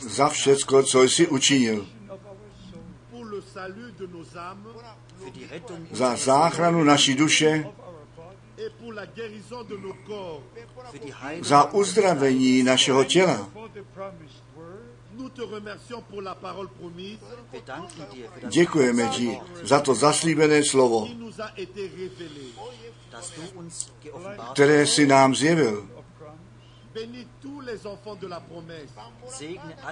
za 0.00 0.28
všecko, 0.28 0.82
co 0.82 1.02
jsi 1.02 1.28
učinil. 1.28 1.86
pour 3.10 3.24
le 3.24 3.42
salut 3.54 3.92
de 3.98 4.06
nos 4.06 4.36
âmes 4.36 4.66
hast, 4.82 5.24
für 5.24 5.30
die 5.30 5.46
Rettung 5.46 5.86
Za 5.92 6.16
záchranu 6.16 6.84
naší 6.84 7.14
duše, 7.14 7.66
et 8.58 8.72
pour 8.80 8.92
la 8.92 9.06
guérison 9.06 9.64
de 9.68 9.76
nos 9.76 9.96
corps. 10.06 10.42
für 10.90 10.98
die 10.98 11.12
Heilung. 11.12 11.44
za 11.44 11.72
uzdravení 11.72 12.62
našeho 12.62 13.04
těla. 13.04 13.48
For 13.52 13.68
the 13.74 13.82
promised 13.94 14.42
word. 14.56 14.80
Nous 15.16 15.28
te 15.28 15.42
remercions 15.54 16.02
pour 16.10 16.22
la 16.22 16.34
parole 16.34 16.68
promise 16.80 17.18
Wir 17.52 17.62
danken 17.66 18.06
dir 18.12 18.28
für 18.34 18.40
das 18.40 18.54
Děkujeme 18.54 19.08
ti 19.08 19.38
za 19.62 19.80
to 19.80 19.94
zaslíbené 19.94 20.64
slovo, 20.64 21.08
které 24.52 24.86
si 24.86 25.06
nám 25.06 25.34
zjevil. 25.34 25.99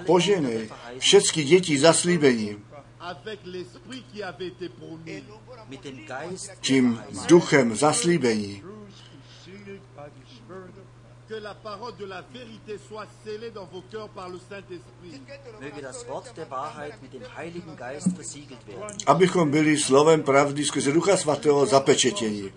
Poženej 0.05 0.69
všechny 0.99 1.43
děti 1.43 1.79
zaslíbení 1.79 2.57
avec 2.99 3.39
l'esprit 3.45 4.03
qui 4.11 4.23
avait 4.23 4.47
été 4.47 4.69
promis. 4.69 5.23
mit 5.69 5.83
dem 5.83 6.05
Geist 6.05 6.47
der 6.47 6.57
tím 6.61 7.01
duchem 7.27 7.75
zaslíbení. 7.75 8.59
Truth 8.59 8.89
is 8.89 9.43
sealed 9.45 9.81
by 9.95 10.09
the 10.09 10.25
Spirit 10.35 10.69
of 10.69 10.75
God. 10.75 10.85
Que 11.27 11.39
la 11.39 11.53
parole 11.53 11.93
de 11.99 12.05
la 12.05 12.21
vérité 12.21 12.77
soit 12.87 13.07
scellée 13.21 13.51
dans 13.51 13.65
vos 13.71 13.83
cœurs 13.91 14.09
par 14.09 14.29
le 14.29 14.39
Saint-Esprit. 14.49 15.21
Möge 15.59 15.81
das 15.81 16.07
Wort 16.07 16.35
der 16.35 16.49
Wahrheit 16.49 17.01
mit 17.01 17.13
dem 17.13 17.23
Heiligen 17.37 17.75
Geist 17.77 18.07
versiegelt 18.15 18.67
werden. 18.67 18.97
Abychom 19.05 19.51
byli 19.51 19.77
slovem 19.77 20.23
pravdy 20.23 20.65
skrze 20.65 20.91
Ducha 20.91 21.17
Svatého 21.17 21.65
zapečetěni. 21.65 22.51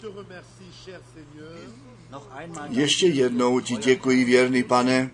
Ještě 2.68 3.06
jednou 3.06 3.60
ti 3.60 3.76
děkuji, 3.76 4.24
věrný 4.24 4.62
pane, 4.62 5.10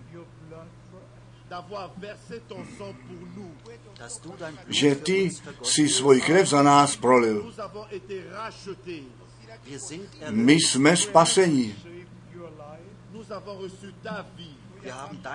že 4.67 4.95
ty 4.95 5.29
si 5.63 5.89
svůj 5.89 6.21
krev 6.21 6.47
za 6.47 6.63
nás 6.63 6.95
prolil. 6.95 7.53
My 10.29 10.53
jsme 10.53 10.97
spaseni. 10.97 11.75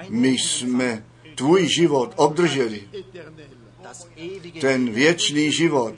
My 0.09 0.29
jsme 0.29 1.05
tvůj 1.35 1.69
život 1.69 2.13
obdrželi. 2.17 2.89
Ten 4.61 4.91
věčný 4.91 5.53
život. 5.53 5.95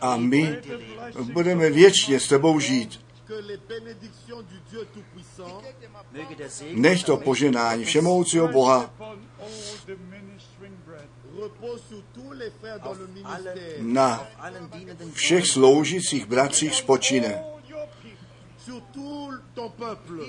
A 0.00 0.16
my 0.16 0.58
budeme 1.32 1.70
věčně 1.70 2.20
s 2.20 2.28
tebou 2.28 2.60
žít. 2.60 3.00
Que 3.26 3.34
les 3.46 3.60
bénédictions 3.68 4.42
du 4.42 4.56
Dieu 4.70 4.84
Tout-Puissant 4.94 5.62
Möge 6.12 6.36
der 6.38 6.50
Segen 6.50 6.80
Nech 6.82 7.04
to 7.04 7.16
poženání 7.16 7.84
všemoucího 7.84 8.48
Boha 8.48 8.84
Upon 8.84 9.18
all 9.40 9.48
the 9.86 9.96
ministering 10.10 10.74
brethren. 10.86 11.42
repose 11.42 11.82
sur 11.88 12.02
tous 12.14 12.32
les 12.32 12.50
frères 12.60 12.80
dans 12.80 12.94
le 12.98 13.08
alle, 13.24 13.54
ministère, 13.54 13.78
na 13.78 14.26
všech 15.12 15.46
sloužících 15.46 16.26
bratřích 16.26 16.74
spočine. 16.74 17.34
All 17.34 17.60
your 17.68 17.86
people. 18.02 18.26
sur 18.64 18.80
tout 18.92 19.32
ton 19.54 19.70
peuple, 19.70 20.24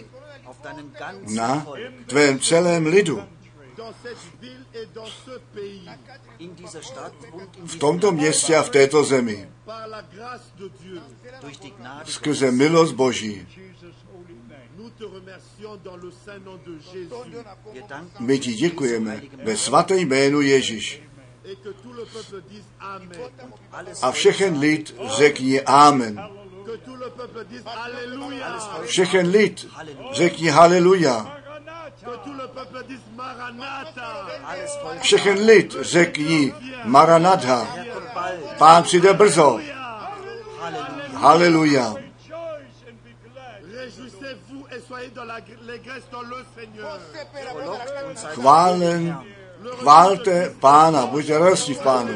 auf 0.46 0.62
deinem 0.62 0.92
ganzen 1.00 1.36
Na 1.36 1.56
Volk, 1.56 1.80
tvém 2.08 2.40
celém 2.40 2.86
lidu. 2.86 3.24
V 7.66 7.76
tomto 7.76 8.12
městě 8.12 8.56
a 8.56 8.64
v 8.64 8.70
této 8.70 9.04
zemi. 9.04 9.50
Skrze 12.06 12.52
milost 12.52 12.94
Boží. 12.94 13.48
My 18.20 18.40
ti 18.40 18.54
děkujeme 18.54 19.22
ve 19.44 19.58
svatém 19.58 19.98
jménu 19.98 20.42
Ježíš. 20.42 21.04
A 24.02 24.12
všechen 24.12 24.60
lid 24.60 24.96
řekni 25.18 25.62
Amen. 25.62 26.22
Všechen 28.86 29.28
lid 29.28 29.68
řekni 30.12 30.50
Haleluja. 30.50 31.41
Všechen 35.02 35.38
lid 35.46 35.76
řekni 35.82 36.54
Maranatha. 36.84 37.68
Pán 38.58 38.84
přijde 38.84 39.14
brzo. 39.14 39.60
Halleluja. 41.14 41.84
Haleluja. 41.84 41.96
Chválen, 48.34 49.24
chválte 49.80 50.56
Pána, 50.60 51.06
buďte 51.06 51.38
radostní 51.38 51.74
v 51.74 51.80
Pánu. 51.80 52.14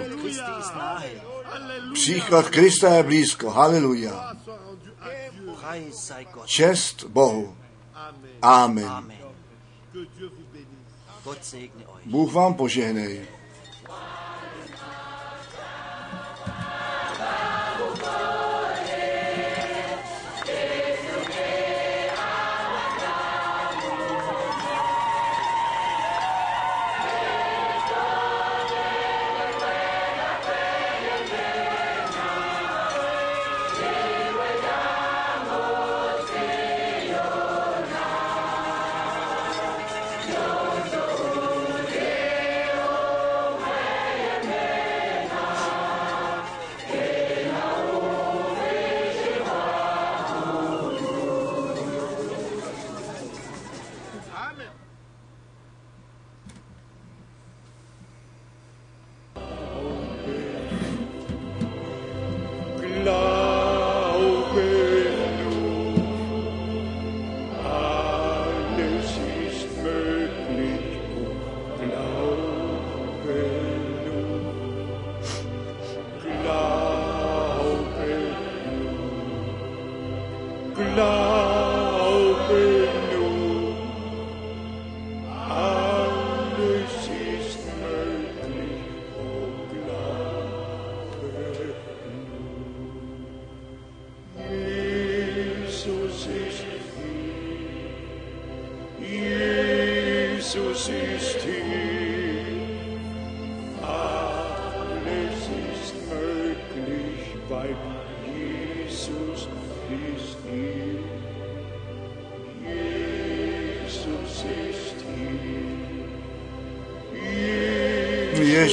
Příchod 1.94 2.50
Krista 2.50 2.90
je 2.90 3.04
blízko. 3.04 3.50
Haleluja. 3.50 4.36
Čest 6.46 7.04
Bohu. 7.04 7.58
Amen. 8.42 9.25
Bůh 12.06 12.34
vám 12.34 12.54
požehnej. 12.54 13.28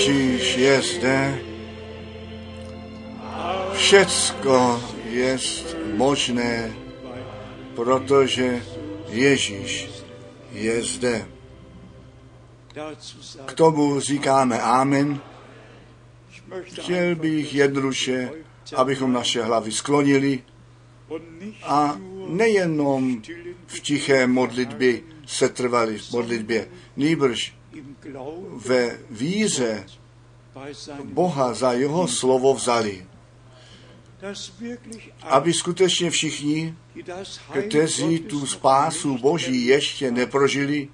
Ježíš 0.03 0.57
je 0.57 0.83
zde. 0.83 1.39
Všecko 3.73 4.83
je 5.11 5.39
možné, 5.95 6.75
protože 7.75 8.63
Ježíš 9.09 9.89
je 10.53 10.83
zde. 10.83 11.27
K 13.47 13.53
tomu 13.53 14.01
říkáme 14.01 14.61
Amen. 14.61 15.21
Chtěl 16.63 17.15
bych 17.15 17.55
jednoduše, 17.55 18.31
abychom 18.77 19.13
naše 19.13 19.43
hlavy 19.43 19.73
sklonili 19.73 20.43
a 21.63 21.97
nejenom 22.27 23.23
v 23.67 23.81
tiché 23.81 24.27
modlitbě 24.27 25.01
se 25.27 25.49
trvali 25.49 25.99
v 25.99 26.13
modlitbě, 26.13 26.69
nýbrž 26.97 27.62
ve 28.57 28.99
víře 29.11 29.87
Boha 31.05 31.55
za 31.55 31.73
jeho 31.73 32.09
slovo 32.09 32.55
vzali, 32.55 33.07
aby 35.23 35.53
skutečně 35.53 36.11
všichni, 36.11 36.75
kteří 37.67 38.19
tu 38.19 38.47
spásu 38.47 39.19
Boží 39.19 39.67
ještě 39.67 40.11
neprožili, 40.11 40.89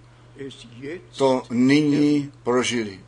to 1.17 1.43
nyní 1.51 2.33
prožili. 2.43 3.01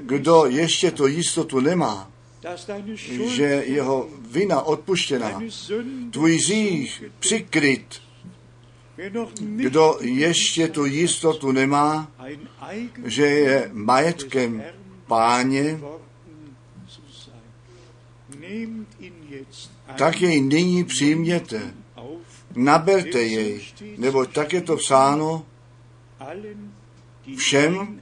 Kdo 0.00 0.46
ještě 0.46 0.90
to 0.90 1.06
jistotu 1.06 1.60
nemá, 1.60 2.10
že 3.26 3.44
jeho 3.66 4.08
vina 4.30 4.62
odpuštěná, 4.62 5.42
tvůj 6.10 6.38
zích 6.38 7.04
přikryt, 7.18 8.02
kdo 9.38 9.98
ještě 10.00 10.68
tu 10.68 10.84
jistotu 10.84 11.52
nemá, 11.52 12.10
že 13.04 13.26
je 13.26 13.70
majetkem 13.72 14.62
páně, 15.06 15.80
tak 19.98 20.22
jej 20.22 20.40
nyní 20.40 20.84
přijměte, 20.84 21.74
naberte 22.54 23.22
jej, 23.22 23.60
nebo 23.96 24.26
tak 24.26 24.52
je 24.52 24.60
to 24.60 24.76
psáno, 24.76 25.46
Všem, 27.36 28.00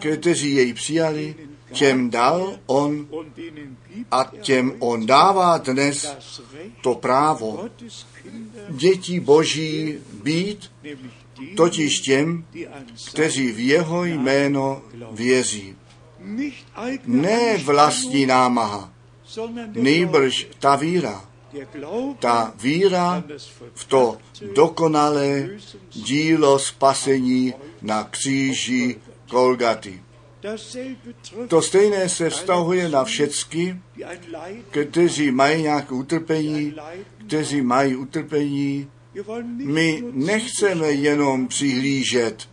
kteří 0.00 0.54
jej 0.54 0.74
přijali, 0.74 1.34
těm 1.72 2.10
dal 2.10 2.58
on 2.66 3.06
a 4.10 4.30
těm 4.40 4.72
on 4.78 5.06
dává 5.06 5.58
dnes 5.58 6.16
to 6.82 6.94
právo 6.94 7.68
dětí 8.68 9.20
boží 9.20 9.98
být, 10.22 10.70
totiž 11.56 12.00
těm, 12.00 12.44
kteří 13.10 13.52
v 13.52 13.58
jeho 13.58 14.04
jméno 14.04 14.82
věří. 15.12 15.76
Ne 17.06 17.58
vlastní 17.58 18.26
námaha, 18.26 18.92
nejbrž 19.74 20.48
ta 20.58 20.76
víra. 20.76 21.24
Ta 22.18 22.54
víra 22.62 23.24
v 23.74 23.84
to 23.84 24.18
dokonalé 24.54 25.48
dílo 25.92 26.58
spasení 26.58 27.54
na 27.82 28.04
kříži 28.04 28.96
Kolgaty. 29.28 30.02
To 31.48 31.62
stejné 31.62 32.08
se 32.08 32.30
vztahuje 32.30 32.88
na 32.88 33.04
všecky, 33.04 33.76
kteří 34.70 35.30
mají 35.30 35.62
nějaké 35.62 35.94
utrpení, 35.94 36.74
kteří 37.26 37.62
mají 37.62 37.96
utrpení. 37.96 38.88
My 39.54 40.04
nechceme 40.12 40.92
jenom 40.92 41.48
přihlížet 41.48 42.48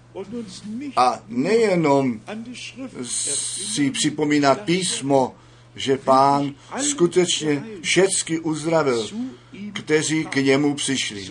a 0.96 1.24
nejenom 1.28 2.22
si 3.04 3.92
připomínat 3.92 4.62
písmo, 4.62 5.36
že 5.76 5.98
pán 5.98 6.54
skutečně 6.90 7.64
všecky 7.82 8.40
uzdravil, 8.40 9.10
kteří 9.74 10.26
k 10.26 10.36
němu 10.36 10.76
přišli. 10.76 11.30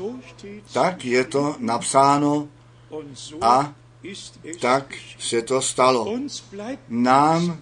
Tak 0.73 1.05
je 1.05 1.25
to 1.25 1.57
napsáno 1.59 2.49
a 3.41 3.75
tak 4.61 4.95
se 5.19 5.43
to 5.43 5.63
stalo. 5.63 6.19
Nám 6.89 7.59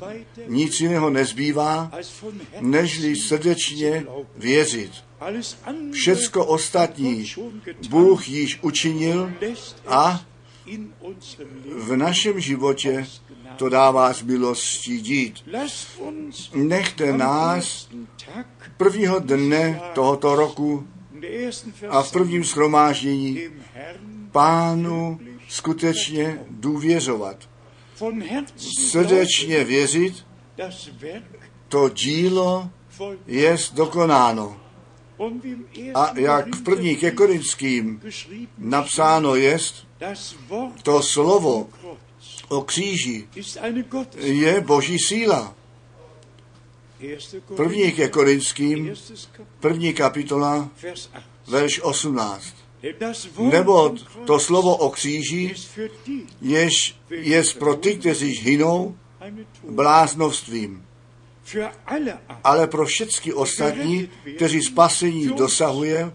nic 0.46 0.80
jiného 0.80 1.10
nezbývá, 1.10 1.92
nežli 2.60 3.16
srdečně 3.16 4.06
věřit. 4.36 4.92
Všecko 5.92 6.46
ostatní 6.46 7.26
Bůh 7.88 8.28
již 8.28 8.58
učinil 8.62 9.32
a 9.86 10.24
v 11.76 11.96
našem 11.96 12.40
životě 12.40 13.06
to 13.56 13.68
dává 13.68 14.12
z 14.12 14.22
milostí 14.22 15.00
dít. 15.00 15.44
Nechte 16.54 17.12
nás 17.12 17.88
prvního 18.76 19.18
dne 19.18 19.80
tohoto 19.94 20.36
roku 20.36 20.88
a 21.88 22.02
v 22.02 22.12
prvním 22.12 22.44
schromáždění 22.44 23.40
pánu 24.32 25.20
skutečně 25.48 26.38
důvěřovat. 26.50 27.50
Srdečně 28.90 29.64
věřit, 29.64 30.26
to 31.68 31.88
dílo 31.88 32.70
je 33.26 33.56
dokonáno. 33.74 34.60
A 35.94 36.18
jak 36.18 36.56
v 36.56 36.62
první 36.62 36.96
ke 36.96 37.10
Korinským 37.10 38.02
napsáno 38.58 39.34
jest, 39.34 39.86
to 40.82 41.02
slovo 41.02 41.68
o 42.48 42.62
kříži 42.62 43.28
je 44.16 44.60
boží 44.60 44.98
síla. 44.98 45.54
První 47.56 47.92
ke 47.92 48.08
Korinským, 48.08 48.94
první 49.60 49.94
kapitola, 49.94 50.70
Vers 50.82 51.10
8. 51.14 51.52
verš 51.52 51.80
18. 51.80 52.54
Denn 52.82 52.94
das 52.98 53.26
Wort 53.26 53.52
Nebo 53.52 53.94
to 54.26 54.38
slovo 54.38 54.76
o 54.76 54.90
kříži 54.90 55.54
jež 56.40 56.96
je 57.10 57.42
pro 57.58 57.74
ty, 57.74 57.96
kteří 57.96 58.32
hynou, 58.32 58.96
bláznovstvím. 59.68 60.84
Ale 62.44 62.66
pro 62.66 62.86
všechny 62.86 63.32
ostatní, 63.32 64.08
kteří 64.36 64.62
spasení 64.62 65.26
dosahuje, 65.26 66.12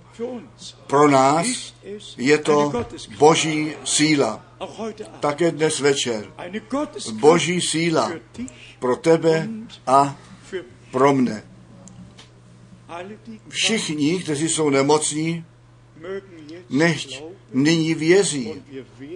pro 0.88 1.08
nás 1.08 1.74
je 2.18 2.38
to 2.38 2.86
boží 3.18 3.74
síla. 3.84 4.46
Také 5.20 5.52
dnes 5.52 5.80
večer. 5.80 6.34
Boží 7.14 7.62
síla 7.62 8.12
pro 8.80 8.96
tebe 8.96 9.50
a 9.88 10.18
pro 10.92 11.14
mne. 11.14 11.44
Všichni, 13.50 14.24
kteří 14.24 14.50
jsou 14.50 14.70
nemocní, 14.70 15.46
nechť 16.70 17.24
nyní 17.54 17.94
věří. 17.94 18.54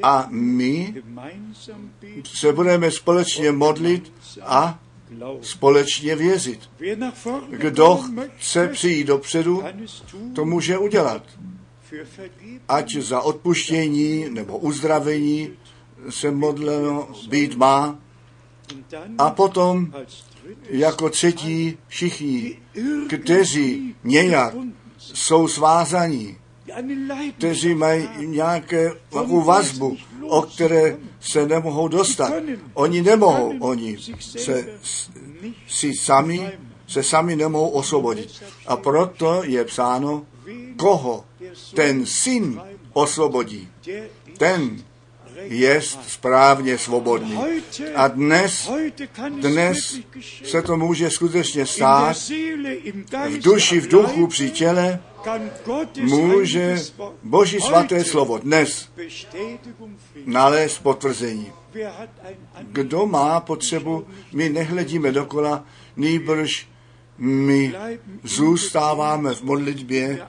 A 0.03 0.27
my 0.29 0.93
se 2.23 2.53
budeme 2.53 2.91
společně 2.91 3.51
modlit 3.51 4.13
a. 4.41 4.79
společně 5.41 6.15
věřit. 6.15 6.59
Kdo 7.49 7.99
chce 8.37 8.67
přijít 8.67 9.07
dopředu, 9.07 9.63
to 10.35 10.45
může 10.45 10.77
udělat. 10.77 11.23
ať 12.67 12.95
za 12.95 13.21
odpuštění 13.21 14.25
nebo 14.29 14.57
uzdravení 14.57 15.49
se 16.09 16.31
modleno 16.31 17.07
být 17.29 17.55
má. 17.55 17.99
A 19.17 19.29
potom 19.29 19.93
jako 20.69 21.09
třetí 21.09 21.77
všichni, 21.87 22.57
kteří 23.09 23.95
nějak 24.03 24.53
jsou 24.97 25.47
svázaní, 25.47 26.37
kteří 27.37 27.73
mají 27.73 28.09
nějaké 28.17 28.91
vazbu, 29.45 29.97
o 30.21 30.41
které 30.41 30.97
se 31.19 31.47
nemohou 31.47 31.87
dostat. 31.87 32.33
Oni 32.73 33.01
nemohou, 33.01 33.53
oni 33.59 33.97
se 34.19 34.79
si 35.67 35.93
sami, 35.93 36.51
se 36.87 37.03
sami 37.03 37.35
nemohou 37.35 37.69
osvobodit. 37.69 38.43
A 38.67 38.77
proto 38.77 39.43
je 39.43 39.65
psáno, 39.65 40.25
koho 40.77 41.25
ten 41.73 42.05
syn 42.05 42.61
osvobodí, 42.93 43.69
ten 44.37 44.83
je 45.43 45.81
správně 46.07 46.77
svobodný. 46.77 47.39
A 47.95 48.07
dnes, 48.07 48.71
dnes 49.41 49.99
se 50.43 50.61
to 50.61 50.77
může 50.77 51.09
skutečně 51.09 51.65
stát, 51.65 52.17
v 53.29 53.41
duši, 53.41 53.79
v 53.79 53.87
duchu, 53.87 54.27
při 54.27 54.51
těle, 54.51 54.99
může 56.01 56.77
Boží 57.23 57.59
svaté 57.61 58.03
slovo 58.03 58.37
dnes 58.37 58.89
nalézt 60.25 60.83
potvrzení. 60.83 61.51
Kdo 62.61 63.05
má 63.05 63.39
potřebu, 63.39 64.07
my 64.33 64.49
nehledíme 64.49 65.11
dokola, 65.11 65.63
nýbrž 65.97 66.67
my 67.17 67.75
zůstáváme 68.23 69.35
v 69.35 69.41
modlitbě 69.41 70.27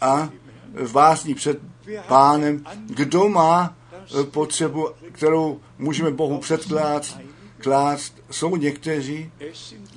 a 0.00 0.28
v 0.74 0.92
básní 0.92 1.34
před 1.34 1.58
pánem. 2.08 2.64
Kdo 2.86 3.28
má 3.28 3.76
potřebu, 4.30 4.88
kterou 5.12 5.60
můžeme 5.78 6.10
Bohu 6.10 6.38
předklást, 6.38 7.18
klást, 7.58 8.22
jsou 8.30 8.56
někteří, 8.56 9.30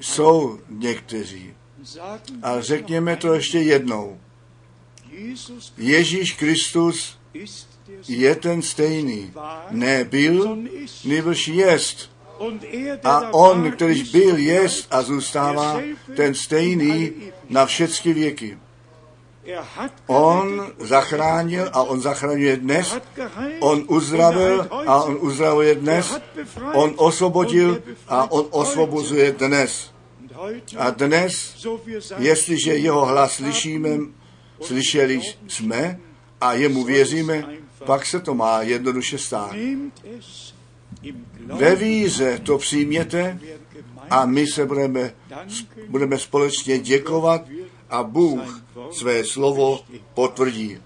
jsou 0.01 0.59
někteří. 0.69 1.53
A 2.43 2.61
řekněme 2.61 3.15
to 3.15 3.33
ještě 3.33 3.59
jednou. 3.59 4.19
Ježíš 5.77 6.33
Kristus 6.33 7.17
je 8.07 8.35
ten 8.35 8.61
stejný. 8.61 9.33
Nebyl, 9.71 10.57
nýbrž 11.03 11.47
jest. 11.47 12.09
A 13.03 13.33
on, 13.33 13.73
ist 13.89 14.11
byl, 14.11 14.37
jest 14.37 14.87
a 14.91 15.01
zůstává, 15.01 15.81
ten 16.15 16.33
stejný 16.33 17.13
na 17.49 17.65
všechny 17.65 18.13
věky. 18.13 18.57
On 20.07 20.71
zachránil 20.79 21.69
a 21.73 21.83
on 21.83 22.01
zachraňuje 22.01 22.57
dnes. 22.57 22.97
On 23.59 23.85
uzdravil 23.87 24.67
a 24.71 25.03
on 25.03 25.17
uzdravuje 25.21 25.75
dnes. 25.75 26.19
On 26.73 26.93
osvobodil 26.97 27.81
a 28.07 28.31
on 28.31 28.45
osvobozuje 28.51 29.31
dnes. 29.31 29.91
A 30.77 30.89
dnes, 30.89 31.65
jestliže 32.17 32.75
jeho 32.75 33.05
hlas 33.05 33.33
slyšíme, 33.33 33.89
slyšeli 34.61 35.21
jsme 35.47 35.99
a 36.41 36.53
jemu 36.53 36.83
věříme, 36.83 37.45
pak 37.85 38.05
se 38.05 38.19
to 38.19 38.35
má 38.35 38.61
jednoduše 38.61 39.17
stát. 39.17 39.55
Ve 41.45 41.75
víze 41.75 42.39
to 42.43 42.57
přijměte 42.57 43.39
a 44.09 44.25
my 44.25 44.47
se 44.47 44.65
budeme, 44.65 45.13
budeme 45.89 46.19
společně 46.19 46.79
děkovat 46.79 47.41
a 47.95 48.03
Bůh 48.03 48.61
své 48.91 49.23
slovo 49.23 49.79
potvrdí. 50.13 50.77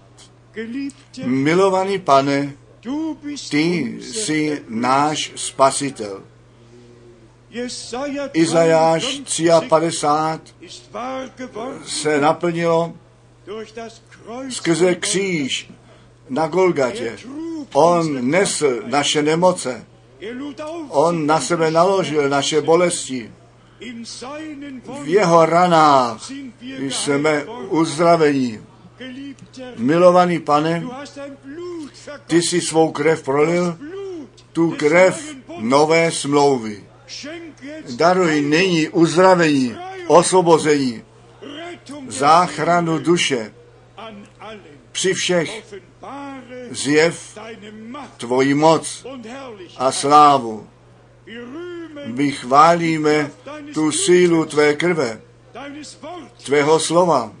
Milovaný 1.24 1.98
pane, 1.98 2.52
ty 3.50 3.98
jsi 4.00 4.62
náš 4.68 5.32
spasitel. 5.36 6.22
Izajáš 8.32 9.04
53 9.04 9.68
53 9.68 10.54
ist 10.60 10.92
wahr 10.92 11.28
geworden 11.36 11.82
se 11.86 12.20
naplnilo 12.20 12.94
skrze 14.50 14.94
kříž 14.94 15.70
na 16.28 16.46
Golgatě. 16.46 17.18
On 17.72 18.30
nesl 18.30 18.82
naše 18.86 19.22
nemoce. 19.22 19.86
On 20.88 21.26
na 21.26 21.40
sebe 21.40 21.70
naložil 21.70 22.28
naše 22.28 22.60
bolesti. 22.60 23.30
V 25.02 25.08
jeho 25.08 25.46
ranách 25.46 26.30
jsme. 26.88 27.46
Geliebter, 28.98 29.74
Milovaný 29.76 30.38
pane, 30.38 30.84
ty 32.26 32.42
si 32.42 32.60
svou 32.60 32.92
krev 32.92 33.22
prolil, 33.22 33.78
tu 34.52 34.70
krev 34.70 35.34
nové 35.58 36.12
smlouvy. 36.12 36.84
Daruj 37.96 38.40
nyní 38.40 38.88
uzdravení, 38.88 39.76
osvobození, 40.06 41.02
záchranu 42.08 42.98
duše. 42.98 43.52
Při 44.92 45.14
všech 45.14 45.64
zjev 46.70 47.38
tvoji 48.16 48.54
moc 48.54 49.06
a 49.76 49.92
slávu. 49.92 50.68
My 52.06 52.32
chválíme 52.32 53.30
tu 53.74 53.92
sílu 53.92 54.44
tvé 54.44 54.74
krve, 54.74 55.20
tvého 56.44 56.80
slova 56.80 57.32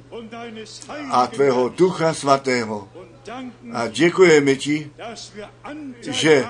a 1.10 1.26
tvého 1.26 1.68
ducha 1.68 2.14
svatého. 2.14 2.88
A 3.72 3.88
děkujeme 3.88 4.56
ti, 4.56 4.90
že 6.10 6.46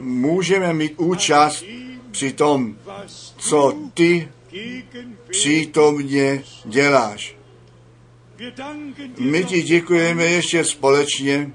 můžeme 0.00 0.72
mít 0.72 0.94
účast 0.96 1.64
při 2.10 2.32
tom, 2.32 2.76
co 3.36 3.74
ty 3.94 4.28
přítomně 5.30 6.42
děláš. 6.64 7.36
My 9.18 9.44
ti 9.44 9.62
děkujeme 9.62 10.24
ještě 10.24 10.64
společně 10.64 11.52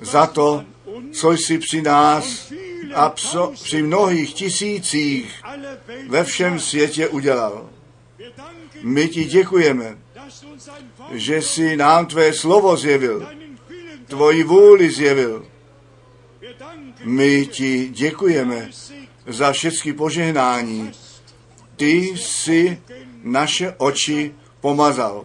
za 0.00 0.26
to, 0.26 0.64
co 1.12 1.32
jsi 1.32 1.58
při 1.58 1.82
nás 1.82 2.52
a 2.94 3.08
pso, 3.08 3.52
při 3.64 3.82
mnohých 3.82 4.34
tisících 4.34 5.42
ve 6.08 6.24
všem 6.24 6.60
světě 6.60 7.08
udělal. 7.08 7.70
My 8.82 9.08
ti 9.08 9.24
děkujeme, 9.24 9.98
že 11.12 11.42
jsi 11.42 11.76
nám 11.76 12.06
tvé 12.06 12.32
slovo 12.32 12.76
zjevil, 12.76 13.28
tvoji 14.06 14.44
vůli 14.44 14.90
zjevil. 14.90 15.46
My 17.04 17.46
ti 17.46 17.88
děkujeme 17.88 18.70
za 19.26 19.52
všechny 19.52 19.92
požehnání. 19.92 20.92
Ty 21.76 21.92
jsi 21.92 22.82
naše 23.22 23.74
oči 23.78 24.34
pomazal. 24.60 25.24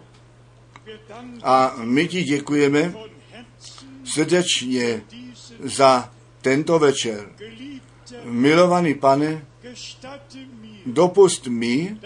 A 1.43 1.73
my 1.77 2.07
ti 2.07 2.23
děkujeme 2.23 2.93
srdečně 4.03 5.01
za 5.63 6.11
tento 6.41 6.79
večer. 6.79 7.29
Milovaný 8.23 8.93
pane, 8.93 9.45
dopust 10.85 11.47
mi, 11.47 11.97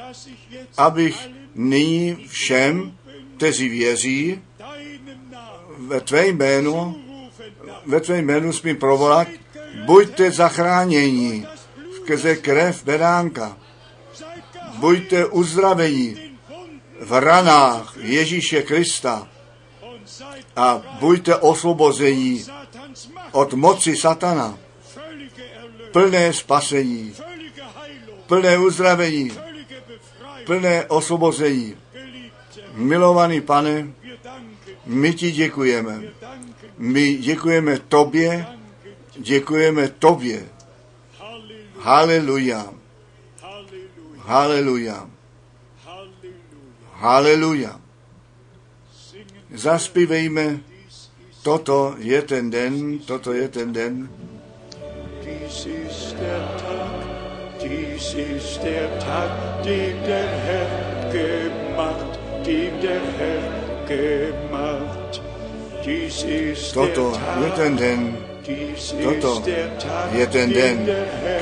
abych 0.78 1.30
nyní 1.56 2.16
všem, 2.28 2.98
kteří 3.38 3.70
věří, 3.70 4.42
ve 5.78 6.02
tvé 6.02 6.28
jménu, 6.28 6.96
ve 7.86 8.00
tvé 8.02 8.18
jménu 8.18 8.54
smím 8.54 8.76
provolat, 8.78 9.28
buďte 9.86 10.32
zachráněni 10.32 11.48
skrze 11.96 12.36
krev 12.36 12.84
beránka, 12.84 13.58
buďte 14.80 15.26
uzdraveni 15.26 16.32
v 17.02 17.12
ranách 17.20 17.98
Ježíše 17.98 18.62
Krista 18.62 19.28
a 20.56 20.82
buďte 21.00 21.36
osvobozeni. 21.36 22.46
Od 23.36 23.54
moci 23.54 23.96
satana, 23.96 24.58
plné 25.92 26.34
spasení, 26.34 27.12
plné 28.28 28.58
uzdravení, 28.58 29.32
plné 30.46 30.86
osvobození. 30.88 31.76
Milovaný 32.74 33.42
pane, 33.42 33.92
my 34.86 35.14
ti 35.14 35.32
děkujeme. 35.32 36.04
My 36.78 37.16
děkujeme 37.16 37.80
tobě, 37.80 38.48
děkujeme 39.16 39.88
tobě. 39.88 40.48
Haleluja, 41.80 42.74
haleluja, 44.18 45.10
haleluja. 46.94 47.80
Zaspívejme, 49.54 50.60
toto 51.46 51.94
je 52.02 52.22
ten 52.22 52.50
den, 52.50 53.00
toto 53.06 53.30
je 53.34 53.46
ten 53.48 53.70
den. 53.74 54.10
dies 55.22 55.66
ist 55.66 56.18
der 56.18 56.42
Tag, 56.58 56.98
dies 57.62 58.14
ist 58.18 58.64
der 58.64 58.90
Tag, 58.98 59.30
den 59.62 59.94
der 60.10 60.26
Herr 60.46 60.70
gemacht, 61.14 62.18
den 62.46 62.74
der 62.82 63.02
Herr 63.18 63.46
gemacht. 63.86 65.22
Dies 65.86 66.24
ist 66.24 66.74
Toto 66.74 67.14
je 67.14 67.50
ten 67.54 67.78
den, 67.78 68.18
toto 69.02 69.44
je 70.18 70.28
ten 70.28 70.50
den, 70.50 70.90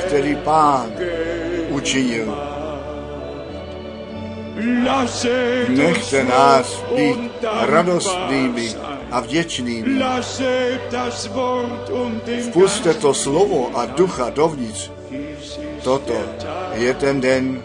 který 0.05 0.35
pán 0.35 0.91
učinil. 1.69 2.27
Nechte 5.69 6.23
nás 6.23 6.83
být 6.95 7.31
radostnými. 7.43 8.69
A 9.13 9.19
vděčnými. 9.19 9.99
Lasset 9.99 10.81
das 10.91 11.27
Wort 11.27 11.89
und 11.89 12.25
den 12.25 12.51
Puste 12.51 12.93
to 12.93 13.13
slovo 13.13 13.77
a 13.77 13.85
ducha 13.85 14.29
dovnitř. 14.29 14.91
Toto 15.83 16.13
je 16.73 16.93
ten 16.93 17.21
den, 17.21 17.63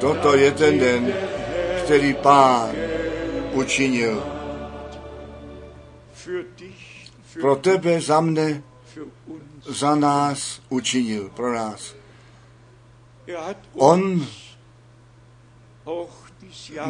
toto 0.00 0.36
je 0.36 0.52
ten 0.52 0.78
den, 0.78 1.12
který 1.84 2.14
pán 2.14 2.70
učinil. 3.52 4.22
Pro 7.40 7.56
tebe, 7.56 8.00
za 8.00 8.20
mne, 8.20 8.62
za 9.68 9.94
nás 9.94 10.60
učinil, 10.68 11.30
pro 11.34 11.54
nás. 11.54 11.94
Er 13.26 13.56
On 13.74 14.26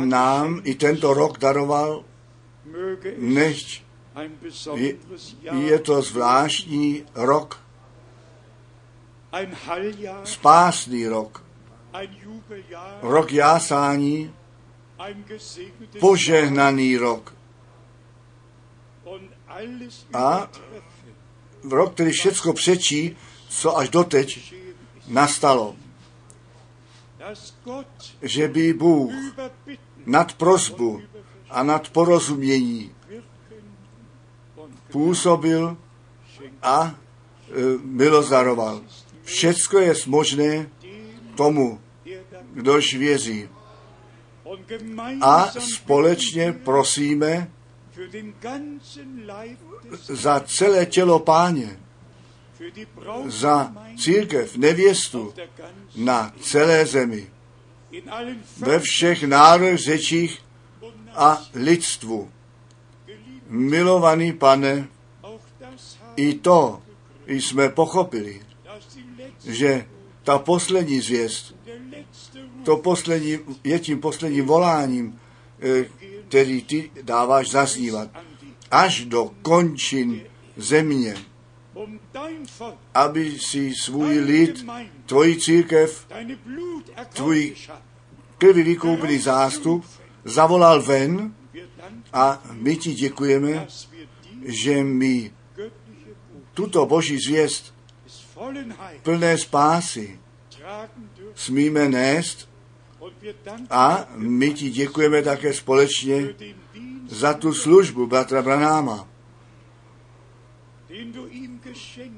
nám 0.05 0.61
i 0.65 0.75
tento 0.75 1.15
rok 1.15 1.39
daroval, 1.39 2.05
nechť 3.17 3.89
je, 5.53 5.79
to 5.79 6.03
zvláštní 6.03 7.05
rok, 7.15 7.61
spásný 10.25 11.07
rok, 11.07 11.45
rok 13.03 13.33
jásání, 13.33 14.35
požehnaný 16.01 16.97
rok. 16.97 17.35
A 20.15 20.37
übertreffen, 20.37 21.15
rok, 21.71 21.95
který 21.95 22.11
všecko 22.11 22.53
přečí, 22.53 23.17
co 23.49 23.77
až 23.77 23.89
doteď 23.89 24.55
nastalo. 25.09 25.77
Že 28.23 28.49
by 28.49 28.73
Bůh 28.73 29.13
nad 30.07 30.33
prosbu 30.33 31.03
a 31.51 31.63
nad 31.63 31.89
porozumění 31.89 32.93
působil 34.91 35.77
a 36.63 36.85
e, 36.85 36.95
milost 37.83 38.31
daroval. 38.31 38.81
Všecko 39.23 39.79
je 39.79 39.95
možné 40.07 40.71
tomu, 41.35 41.81
kdož 42.53 42.95
věří. 42.95 43.49
A 45.21 45.47
společně 45.47 46.53
prosíme 46.53 47.51
za 50.09 50.41
celé 50.41 50.87
tělo 50.87 51.19
páně, 51.19 51.81
za 53.27 53.73
církev, 53.99 54.57
nevěstu 54.57 55.35
na 55.97 56.33
celé 56.41 56.87
zemi, 56.87 57.31
ve 58.59 58.81
všech 58.81 59.23
národech, 59.23 59.79
řečích 59.79 60.43
a 61.15 61.43
lidstvu. 61.55 62.31
Milovaný 63.49 64.33
pane, 64.33 64.89
i 66.17 66.35
to 66.35 66.83
jsme 67.27 67.69
pochopili, 67.69 68.41
že 69.47 69.87
ta 70.23 70.39
poslední 70.39 71.01
zvěst, 71.01 71.55
to 72.65 72.77
poslední, 72.77 73.39
je 73.65 73.79
tím 73.79 74.01
posledním 74.01 74.47
voláním, 74.47 75.21
eh, 75.61 75.85
který 76.29 76.63
ty 76.63 76.91
dáváš 77.03 77.51
zaznívat, 77.51 78.11
až 78.71 79.05
do 79.05 79.31
končin 79.43 80.21
země, 80.57 81.15
aby 82.95 83.39
si 83.39 83.75
svůj 83.75 84.19
lid, 84.19 84.67
tvoji 85.07 85.37
církev, 85.37 86.07
Tvůj 87.13 87.57
krvi 88.39 88.63
vykoupený 88.63 89.19
zástup, 89.19 89.85
zavolal 90.29 90.83
ven 90.83 91.35
a 92.13 92.43
my 92.53 92.77
ti 92.77 92.95
děkujeme, 92.95 93.67
že 94.45 94.85
Botschaft 94.85 95.33
tuto 96.55 96.87
boží 96.87 97.19
zvěst 97.19 97.75
plné 99.03 99.39
spásy 99.39 100.19
smíme 101.35 101.89
nést 101.89 102.49
a 103.71 104.07
my 104.17 104.55
ti 104.55 104.71
děkujeme 104.71 105.23
také 105.23 105.55
společně 105.55 106.35
za 107.09 107.35
tu 107.35 107.55
službu 107.55 108.07
bratra 108.07 108.43
Branáma, 108.43 109.09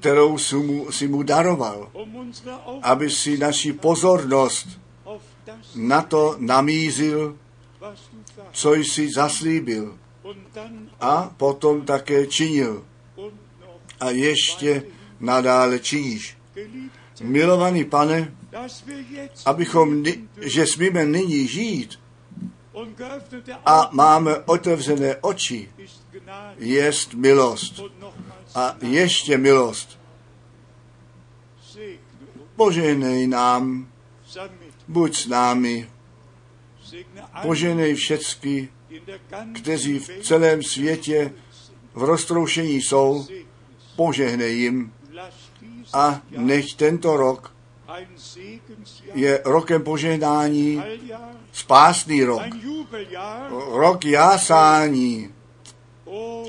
kterou 0.01 0.39
si 0.39 0.57
mu, 0.57 0.93
si 0.93 1.09
mu 1.09 1.23
daroval, 1.23 1.91
aby 2.83 3.11
si 3.11 3.39
naši 3.39 3.73
pozornost 3.73 4.69
na 5.77 6.03
to 6.03 6.37
namízil. 6.39 7.39
Co 8.53 8.75
jsi 8.75 9.13
zaslíbil 9.13 9.99
a 11.01 11.35
potom 11.37 11.83
také 11.83 12.27
činil 12.27 12.85
a 14.01 14.11
ještě 14.11 14.83
nadále 15.21 15.79
činíš. 15.79 16.37
Milovaný 17.23 17.85
pane, 17.85 18.35
abychom, 19.47 20.05
že 20.41 20.67
smíme 20.67 21.05
nyní 21.07 21.49
žít 21.49 22.01
a 23.67 23.91
máme 23.93 24.39
otevřené 24.39 25.17
oči, 25.17 25.69
jest 26.59 27.15
milost. 27.15 27.81
A 28.55 28.77
ještě 28.81 29.39
milost. 29.39 30.01
Poženej 32.57 33.27
nám, 33.27 33.89
buď 34.89 35.17
s 35.17 35.27
námi, 35.27 35.90
poženej 37.43 37.95
všecky, 37.95 38.69
kteří 39.55 39.99
v 39.99 40.11
celém 40.23 40.63
světě 40.63 41.33
v 41.95 42.03
roztroušení 42.03 42.77
jsou, 42.83 43.27
požehnej 43.97 44.59
jim. 44.59 44.93
A 45.93 46.21
nech 46.31 46.75
tento 46.75 47.17
rok 47.17 47.55
je 49.15 49.41
rokem 49.45 49.83
požehnání, 49.83 50.83
spásný 51.53 52.25
rok, 52.25 52.43
rok 53.71 54.05
jásání. 54.05 55.35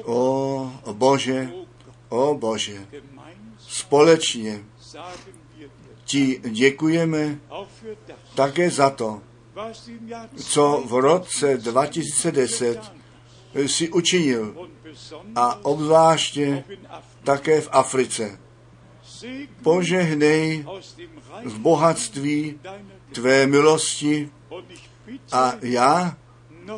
O 0.06 0.72
Bože, 0.94 1.52
o 2.10 2.36
Bože, 2.36 2.86
společně 3.58 4.64
ti 6.06 6.42
děkujeme 6.50 7.40
také 8.36 8.70
za 8.70 8.90
to, 8.90 9.22
co 10.36 10.84
v 10.86 10.94
roce 10.94 11.58
2010 11.58 12.92
si 13.66 13.90
učinil 13.90 14.70
a 15.36 15.66
obzvláště 15.66 16.64
také 17.24 17.62
v 17.62 17.70
Africe. 17.72 18.40
Požehnej 19.64 20.66
v 21.44 21.60
bohatství 21.60 22.60
tvé 23.12 23.48
milosti 23.48 24.30
a 25.32 25.54
já 25.62 26.18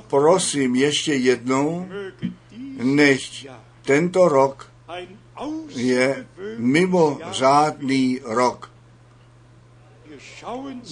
prosím 0.08 0.76
ještě 0.76 1.14
jednou, 1.14 1.88
nechť 2.78 3.48
tento 3.82 4.30
rok 4.30 4.72
je 5.76 6.28
mimořádný 6.58 8.20
rok. 8.24 8.73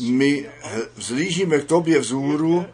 My 0.10 0.50
vzlížíme 0.96 1.60
k 1.60 1.64
tobě 1.64 2.00
vzhůru, 2.00 2.66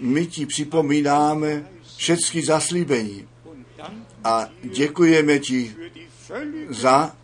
my 0.00 0.26
ti 0.26 0.46
připomínáme 0.46 1.68
všechny 1.96 2.42
zaslíbení 2.42 3.28
a 4.24 4.48
děkujeme 4.62 5.38
ti 5.38 5.74
za 6.68 7.16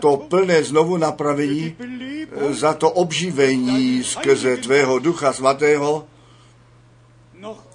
to 0.00 0.16
plné 0.16 0.64
znovu 0.64 0.96
napravení, 0.96 1.76
za 2.50 2.74
to 2.74 2.90
obživení 2.90 4.04
skrze 4.04 4.56
tvého 4.56 4.98
ducha 4.98 5.32
svatého. 5.32 6.06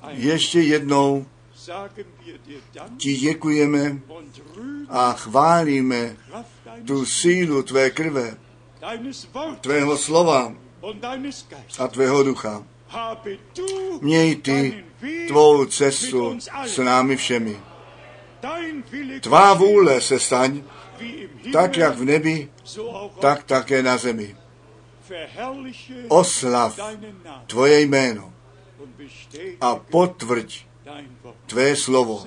Ještě 0.10 0.62
jednou 0.62 1.26
ti 2.98 3.18
děkujeme 3.18 4.00
a 4.90 5.14
chválíme 5.14 6.18
tu 6.86 7.06
sílu 7.06 7.64
tvé 7.64 7.90
krve, 7.90 8.38
tvého 9.62 9.98
slova 9.98 10.54
a 11.80 11.88
tvého 11.88 12.24
ducha. 12.24 12.64
Měj 14.02 14.36
ty 14.36 14.84
tvou 15.28 15.66
cestu 15.66 16.38
s 16.66 16.78
námi 16.78 17.16
všemi. 17.18 17.60
Tvá 19.22 19.54
vůle 19.54 20.02
se 20.02 20.20
staň, 20.20 20.64
tak 21.54 21.78
jak 21.78 21.98
v 21.98 22.06
nebi, 22.06 22.50
tak 23.20 23.44
také 23.44 23.84
na 23.84 23.98
zemi. 23.98 24.36
Oslav 26.08 26.80
tvoje 27.48 27.82
jméno 27.82 28.34
a 29.62 29.76
potvrď 29.76 30.66
tvé 31.46 31.76
slovo. 31.76 32.26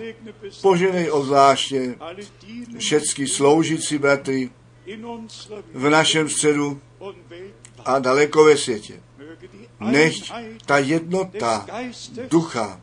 Poženej 0.63 1.11
obzvláště 1.11 1.95
všecky 2.79 3.29
sloužící 3.29 3.99
bratry 3.99 4.51
v 5.75 5.91
našem 5.91 6.29
středu 6.29 6.81
a 7.85 7.99
daleko 7.99 8.45
ve 8.45 8.57
světě. 8.57 9.01
Einheit 9.81 10.33
ta 10.67 10.79
jednota 10.79 11.67
ducha 12.31 12.81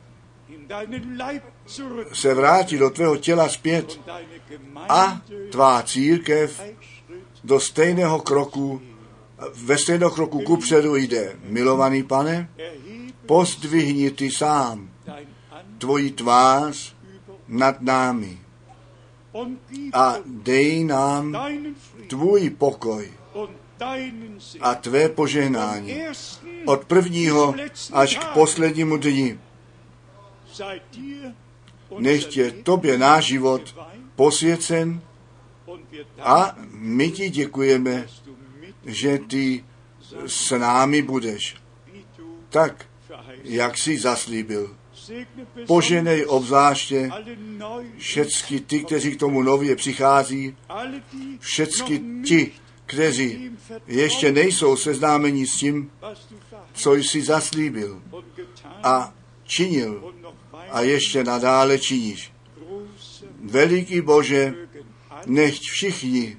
se 2.13 2.33
vrátí 2.33 2.77
do 2.77 2.89
tvého 2.89 3.17
těla 3.17 3.49
zpět 3.49 3.99
a 4.89 5.21
tvá 5.51 5.83
církev 5.83 6.61
do 7.43 7.59
stejného 7.59 8.19
kroku, 8.19 8.81
ve 9.55 9.77
stejného 9.77 10.11
kroku 10.11 10.39
kupředu 10.41 10.95
jde. 10.95 11.35
Milovaný 11.43 12.03
pane, 12.03 12.49
pozdvihni 13.25 14.11
ty 14.11 14.31
sám 14.31 14.89
tvoji 15.77 16.11
tvář 16.11 16.95
nad 17.47 17.81
námi 17.81 18.40
a 19.93 20.15
dej 20.25 20.83
nám 20.83 21.37
tvůj 22.07 22.49
pokoj 22.49 23.11
a 24.61 24.75
tvé 24.75 25.09
požehnání. 25.09 26.01
Od 26.65 26.85
prvního 26.85 27.55
až 27.93 28.17
k 28.17 28.25
poslednímu 28.33 28.97
dir 28.97 29.37
Nechť 31.99 32.37
je 32.37 32.51
tobě 32.51 32.97
náš 32.97 33.25
život 33.25 33.75
posvěcen 34.15 35.01
a 36.19 36.55
my 36.71 37.11
ti 37.11 37.29
děkujeme, 37.29 38.07
že 38.85 39.17
ty 39.17 39.65
s 40.25 40.57
námi 40.57 41.01
budeš. 41.01 41.55
Tak, 42.49 42.85
jak 43.43 43.77
jsi 43.77 43.99
zaslíbil. 43.99 44.75
Poženej 45.67 46.25
obzvláště 46.25 47.09
všecky 47.97 48.59
ty, 48.59 48.83
kteří 48.83 49.11
k 49.11 49.19
tomu 49.19 49.41
nově 49.43 49.75
přichází, 49.75 50.55
noch 51.41 51.99
ti, 52.25 52.51
kteří 52.85 53.51
ještě 53.87 54.31
nejsou 54.31 54.75
seznámeni 54.75 55.47
s 55.47 55.55
tím, 55.55 55.91
co 56.73 56.93
jsi 56.93 57.21
zaslíbil 57.21 58.01
a 58.83 59.13
činil 59.43 60.13
a 60.71 60.81
ještě 60.81 61.23
nadále 61.23 61.79
činíš. 61.79 62.31
Veliký 63.43 64.01
Bože, 64.01 64.53
nechť 65.25 65.63
všichni 65.63 66.37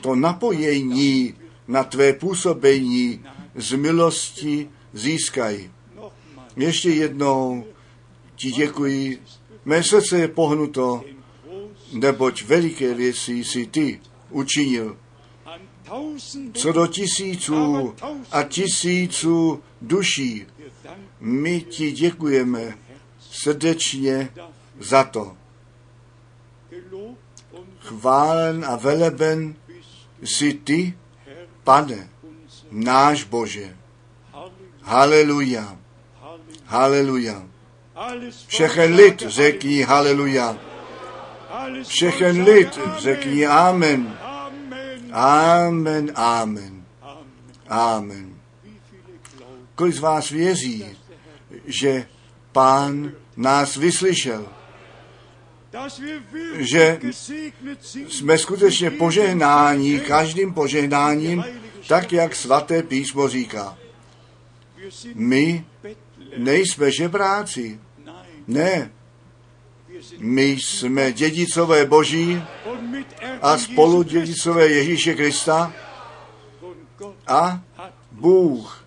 to 0.00 0.14
napojení 0.14 1.34
na 1.68 1.84
tvé 1.84 2.12
působení 2.12 3.24
z 3.54 3.74
milosti 3.76 4.68
získají. 4.92 5.70
Ještě 6.56 6.90
jednou 6.90 7.64
ti 8.36 8.50
děkuji. 8.50 9.22
Mé 9.64 9.82
srdce 9.82 10.18
je 10.18 10.28
pohnuto, 10.28 11.04
neboť 11.92 12.42
veliké 12.42 12.94
věci 12.94 13.32
jsi 13.32 13.66
ty 13.66 14.00
učinil. 14.30 14.96
Co 16.52 16.72
do 16.72 16.86
tisíců 16.86 17.94
a 18.30 18.42
tisíců 18.42 19.62
duší, 19.82 20.46
my 21.20 21.60
ti 21.60 21.92
děkujeme 21.92 22.78
srdečně 23.20 24.28
za 24.80 25.04
to. 25.04 25.36
Chválen 27.78 28.64
a 28.64 28.76
veleben 28.76 29.54
jsi 30.22 30.54
ty, 30.54 30.98
pane, 31.64 32.10
náš 32.70 33.24
Bože. 33.24 33.76
Haleluja. 34.82 35.79
Haleluja. 36.70 37.42
Všechen 38.46 38.94
lid 38.94 39.22
řekni 39.26 39.82
haleluja. 39.82 40.58
Všechen 41.86 42.42
lid 42.42 42.78
řekni 42.98 43.46
amen. 43.46 44.18
Amen. 44.22 45.10
Amen, 45.12 46.12
amen, 46.14 46.84
Kolik 49.74 49.94
z 49.94 49.98
vás 49.98 50.28
věří, 50.30 50.86
že 51.66 52.06
pán 52.52 53.12
nás 53.36 53.76
vyslyšel, 53.76 54.46
že 56.58 57.00
jsme 58.08 58.38
skutečně 58.38 58.90
Segen. 58.90 60.00
každým 60.00 60.54
požehnáním, 60.54 61.44
tak 61.88 62.12
jak 62.12 62.36
svaté 62.36 62.82
písmo 62.82 63.28
říká. 63.28 63.78
My. 65.14 65.64
Nejsme 66.36 66.90
žebráci, 66.90 67.80
ne, 68.46 68.90
my 70.18 70.44
jsme 70.50 71.12
dědicové 71.12 71.84
boží 71.86 72.42
a 73.42 73.58
spolu 73.58 74.02
dědicové 74.02 74.68
Ježíše 74.68 75.14
Krista 75.14 75.72
a 77.26 77.60
Bůh 78.12 78.84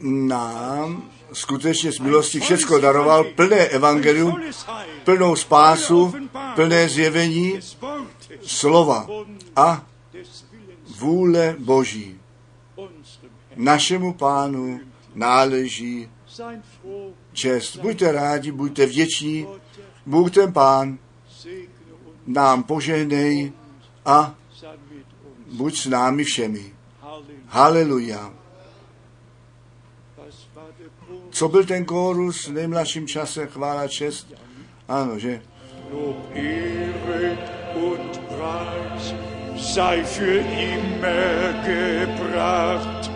nám 0.00 1.10
skutečně 1.32 1.92
z 1.92 1.98
milosti 1.98 2.40
všecko 2.40 2.78
daroval, 2.78 3.24
plné 3.24 3.56
evangelium, 3.56 4.40
plnou 5.04 5.36
spásu, 5.36 6.14
plné 6.54 6.88
zjevení 6.88 7.60
slova 8.42 9.06
a 9.56 9.86
vůle 10.98 11.56
Boží. 11.58 12.20
Našemu 13.56 14.12
pánu 14.12 14.80
náleží 15.14 16.10
čest. 17.32 17.76
Buďte 17.76 18.12
rádi, 18.12 18.52
buďte 18.52 18.86
vděční. 18.86 19.46
Bůh 20.06 20.30
ten 20.30 20.52
pán 20.52 20.98
nám 22.26 22.62
požehnej 22.62 23.52
a 24.04 24.34
buď 25.52 25.78
s 25.78 25.86
námi 25.86 26.24
všemi. 26.24 26.72
Haleluja. 27.46 28.34
Co 31.30 31.48
byl 31.48 31.64
ten 31.64 31.84
kórus 31.84 32.48
v 32.48 32.52
nejmladším 32.52 33.06
čase? 33.06 33.46
Chvála 33.46 33.88
čest. 33.88 34.34
Ano, 34.88 35.18
že? 35.18 35.42
Sei 39.74 40.04
für 40.04 40.40
immer 40.40 41.54
gebracht, 41.64 43.10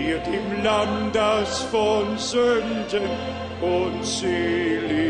dir 0.00 0.18
dem 0.18 0.64
Lamm, 0.64 1.10
das 1.12 1.62
von 1.64 2.16
Sünden 2.18 3.10
unselige 3.60 5.02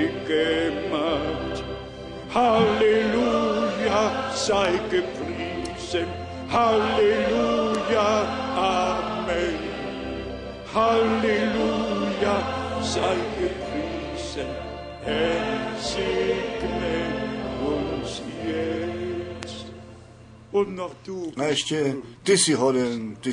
macht. 0.91 1.63
Halleluja, 2.35 4.31
sei 4.35 4.73
gepriesen, 4.91 6.09
Halleluja, 6.51 8.11
Amen. 8.57 9.59
Halleluja, 10.75 12.37
sei 12.83 13.17
gepriesen, 13.41 14.51
Herr, 15.05 15.77
segne 15.79 16.99
uns 17.73 18.23
jetzt. 18.47 19.67
Und 20.53 20.75
noch 20.77 20.95
du 21.07 21.33
A 21.37 21.45
ještě, 21.45 21.95
ty 22.23 22.39
jsi 22.39 22.53
hoden, 22.53 23.17
ty. 23.21 23.33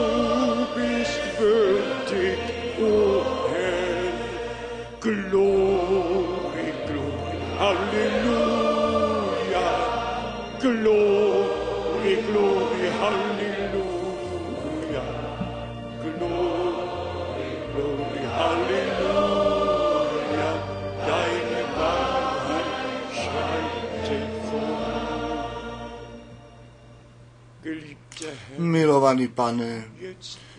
Milovaný 28.81 29.27
pane, 29.27 29.91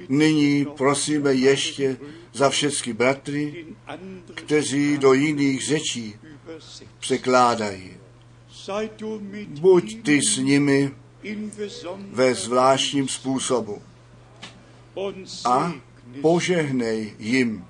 nyní 0.09 0.67
prosíme 0.77 1.35
ještě 1.35 1.97
za 2.33 2.51
všechny 2.51 2.93
bratry, 2.93 3.67
kteří 4.35 4.99
do 4.99 5.13
jiných 5.13 5.67
řečí 5.67 6.15
překládají. 6.99 7.97
Buď 9.61 10.03
ty 10.03 10.21
s 10.23 10.37
nimi 10.37 10.91
ve 12.11 12.35
zvláštním 12.35 13.09
způsobu 13.09 13.83
a 15.45 15.73
požehnej 16.21 17.15
jim 17.19 17.65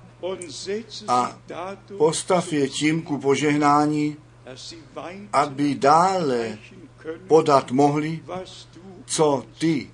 a 1.07 1.39
postav 1.97 2.53
je 2.53 2.69
tím 2.69 3.01
ku 3.01 3.17
požehnání, 3.17 4.17
aby 5.33 5.75
dále 5.75 6.57
podat 7.27 7.71
mohli, 7.71 8.23
co 9.05 9.45
ty 9.57 9.92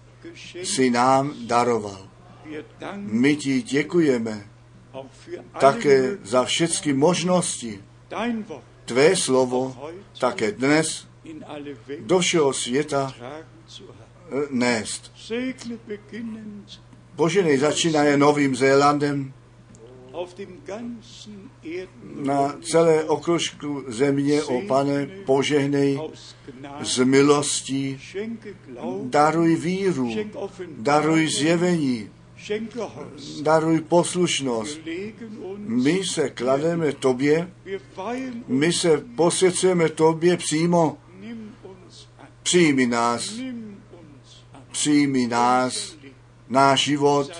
si 0.63 0.89
nám 0.89 1.33
daroval. 1.47 2.09
My 2.95 3.35
ti 3.35 3.61
děkujeme 3.61 4.47
také 5.59 6.17
za 6.23 6.45
všechny 6.45 6.93
možnosti. 6.93 7.83
Tvé 8.85 9.15
slovo 9.15 9.91
také 10.19 10.51
dnes 10.51 11.07
do 11.99 12.19
všeho 12.19 12.53
světa 12.53 13.13
eh, 13.19 14.47
nést. 14.49 15.13
Poženej 17.15 17.57
začínaje 17.57 18.17
Novým 18.17 18.55
Zélandem 18.55 19.33
na 22.15 22.55
celé 22.61 23.03
okružku 23.03 23.83
země, 23.87 24.43
o 24.43 24.61
pane, 24.61 25.05
požehnej 25.25 25.99
z 26.81 27.03
milostí, 27.03 27.99
daruj 29.03 29.55
víru, 29.55 30.15
daruj 30.77 31.27
zjevení, 31.27 32.09
daruj 33.41 33.81
poslušnost. 33.81 34.79
My 35.57 36.03
se 36.03 36.29
klademe 36.29 36.91
tobě, 36.91 37.51
my 38.47 38.73
se 38.73 38.97
posvěcujeme 39.15 39.89
tobě 39.89 40.37
přímo. 40.37 40.97
Přijmi 42.43 42.85
nás, 42.85 43.33
přijmi 44.71 45.27
nás, 45.27 45.97
náš 46.49 46.83
život, 46.83 47.31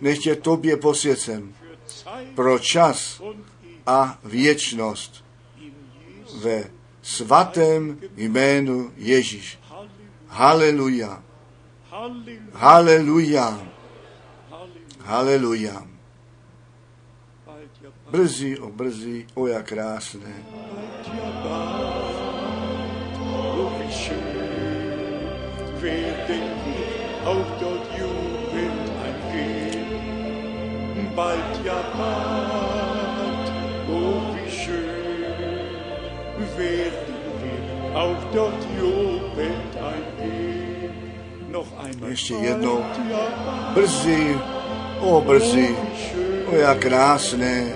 nech 0.00 0.26
je 0.26 0.36
tobě 0.36 0.76
Zeit 0.76 1.57
pro 2.34 2.58
čas 2.58 3.22
a 3.86 4.18
věčnost 4.24 5.24
ve 6.40 6.70
svatém 7.02 7.98
jménu 8.16 8.92
Ježíš. 8.96 9.58
Haleluja, 10.26 11.22
haleluja, 12.52 13.68
haleluja. 15.00 15.86
Brzy, 18.10 18.58
o 18.58 18.70
brzy, 18.70 19.26
o 19.34 19.46
jak 19.46 19.66
krásné. 19.66 20.34
werden 25.80 26.40
wir 26.66 27.26
auch 27.28 27.60
dort 27.60 27.97
Bald 31.18 31.58
ja 31.66 31.80
bald, 31.98 33.46
oh, 33.90 34.22
wie 34.34 34.50
schön, 34.62 36.46
werden 36.56 37.16
wir 37.42 38.00
auch 38.02 38.22
dort 38.32 38.62
jubelnd 38.78 39.74
eingehen. 39.90 40.92
Noch 41.50 41.66
einmal. 41.84 42.10
Ještě 42.10 42.34
jednou. 42.34 42.84
Brzy, 43.74 44.38
o 45.00 45.20
brzy, 45.20 45.56
wie 45.56 45.96
schön, 45.96 46.54
o 46.54 46.56
jak 46.56 46.78
krásné. 46.78 47.66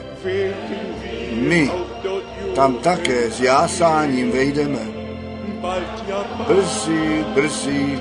My 1.32 1.70
tam 2.54 2.74
také 2.74 3.30
s 3.30 3.40
jásáním 3.40 4.30
vejdeme. 4.30 4.86
Brzy, 6.46 7.24
brzy, 7.34 8.00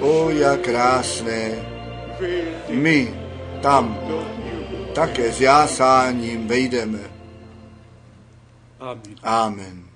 o 0.00 0.30
jak 0.30 0.60
krásné. 0.60 1.50
My 2.68 3.08
tam. 3.62 3.96
Také 4.94 5.32
s 5.32 5.40
jásáním 5.40 6.48
vejdeme. 6.48 6.98
Amen. 8.80 9.14
Amen. 9.22 9.89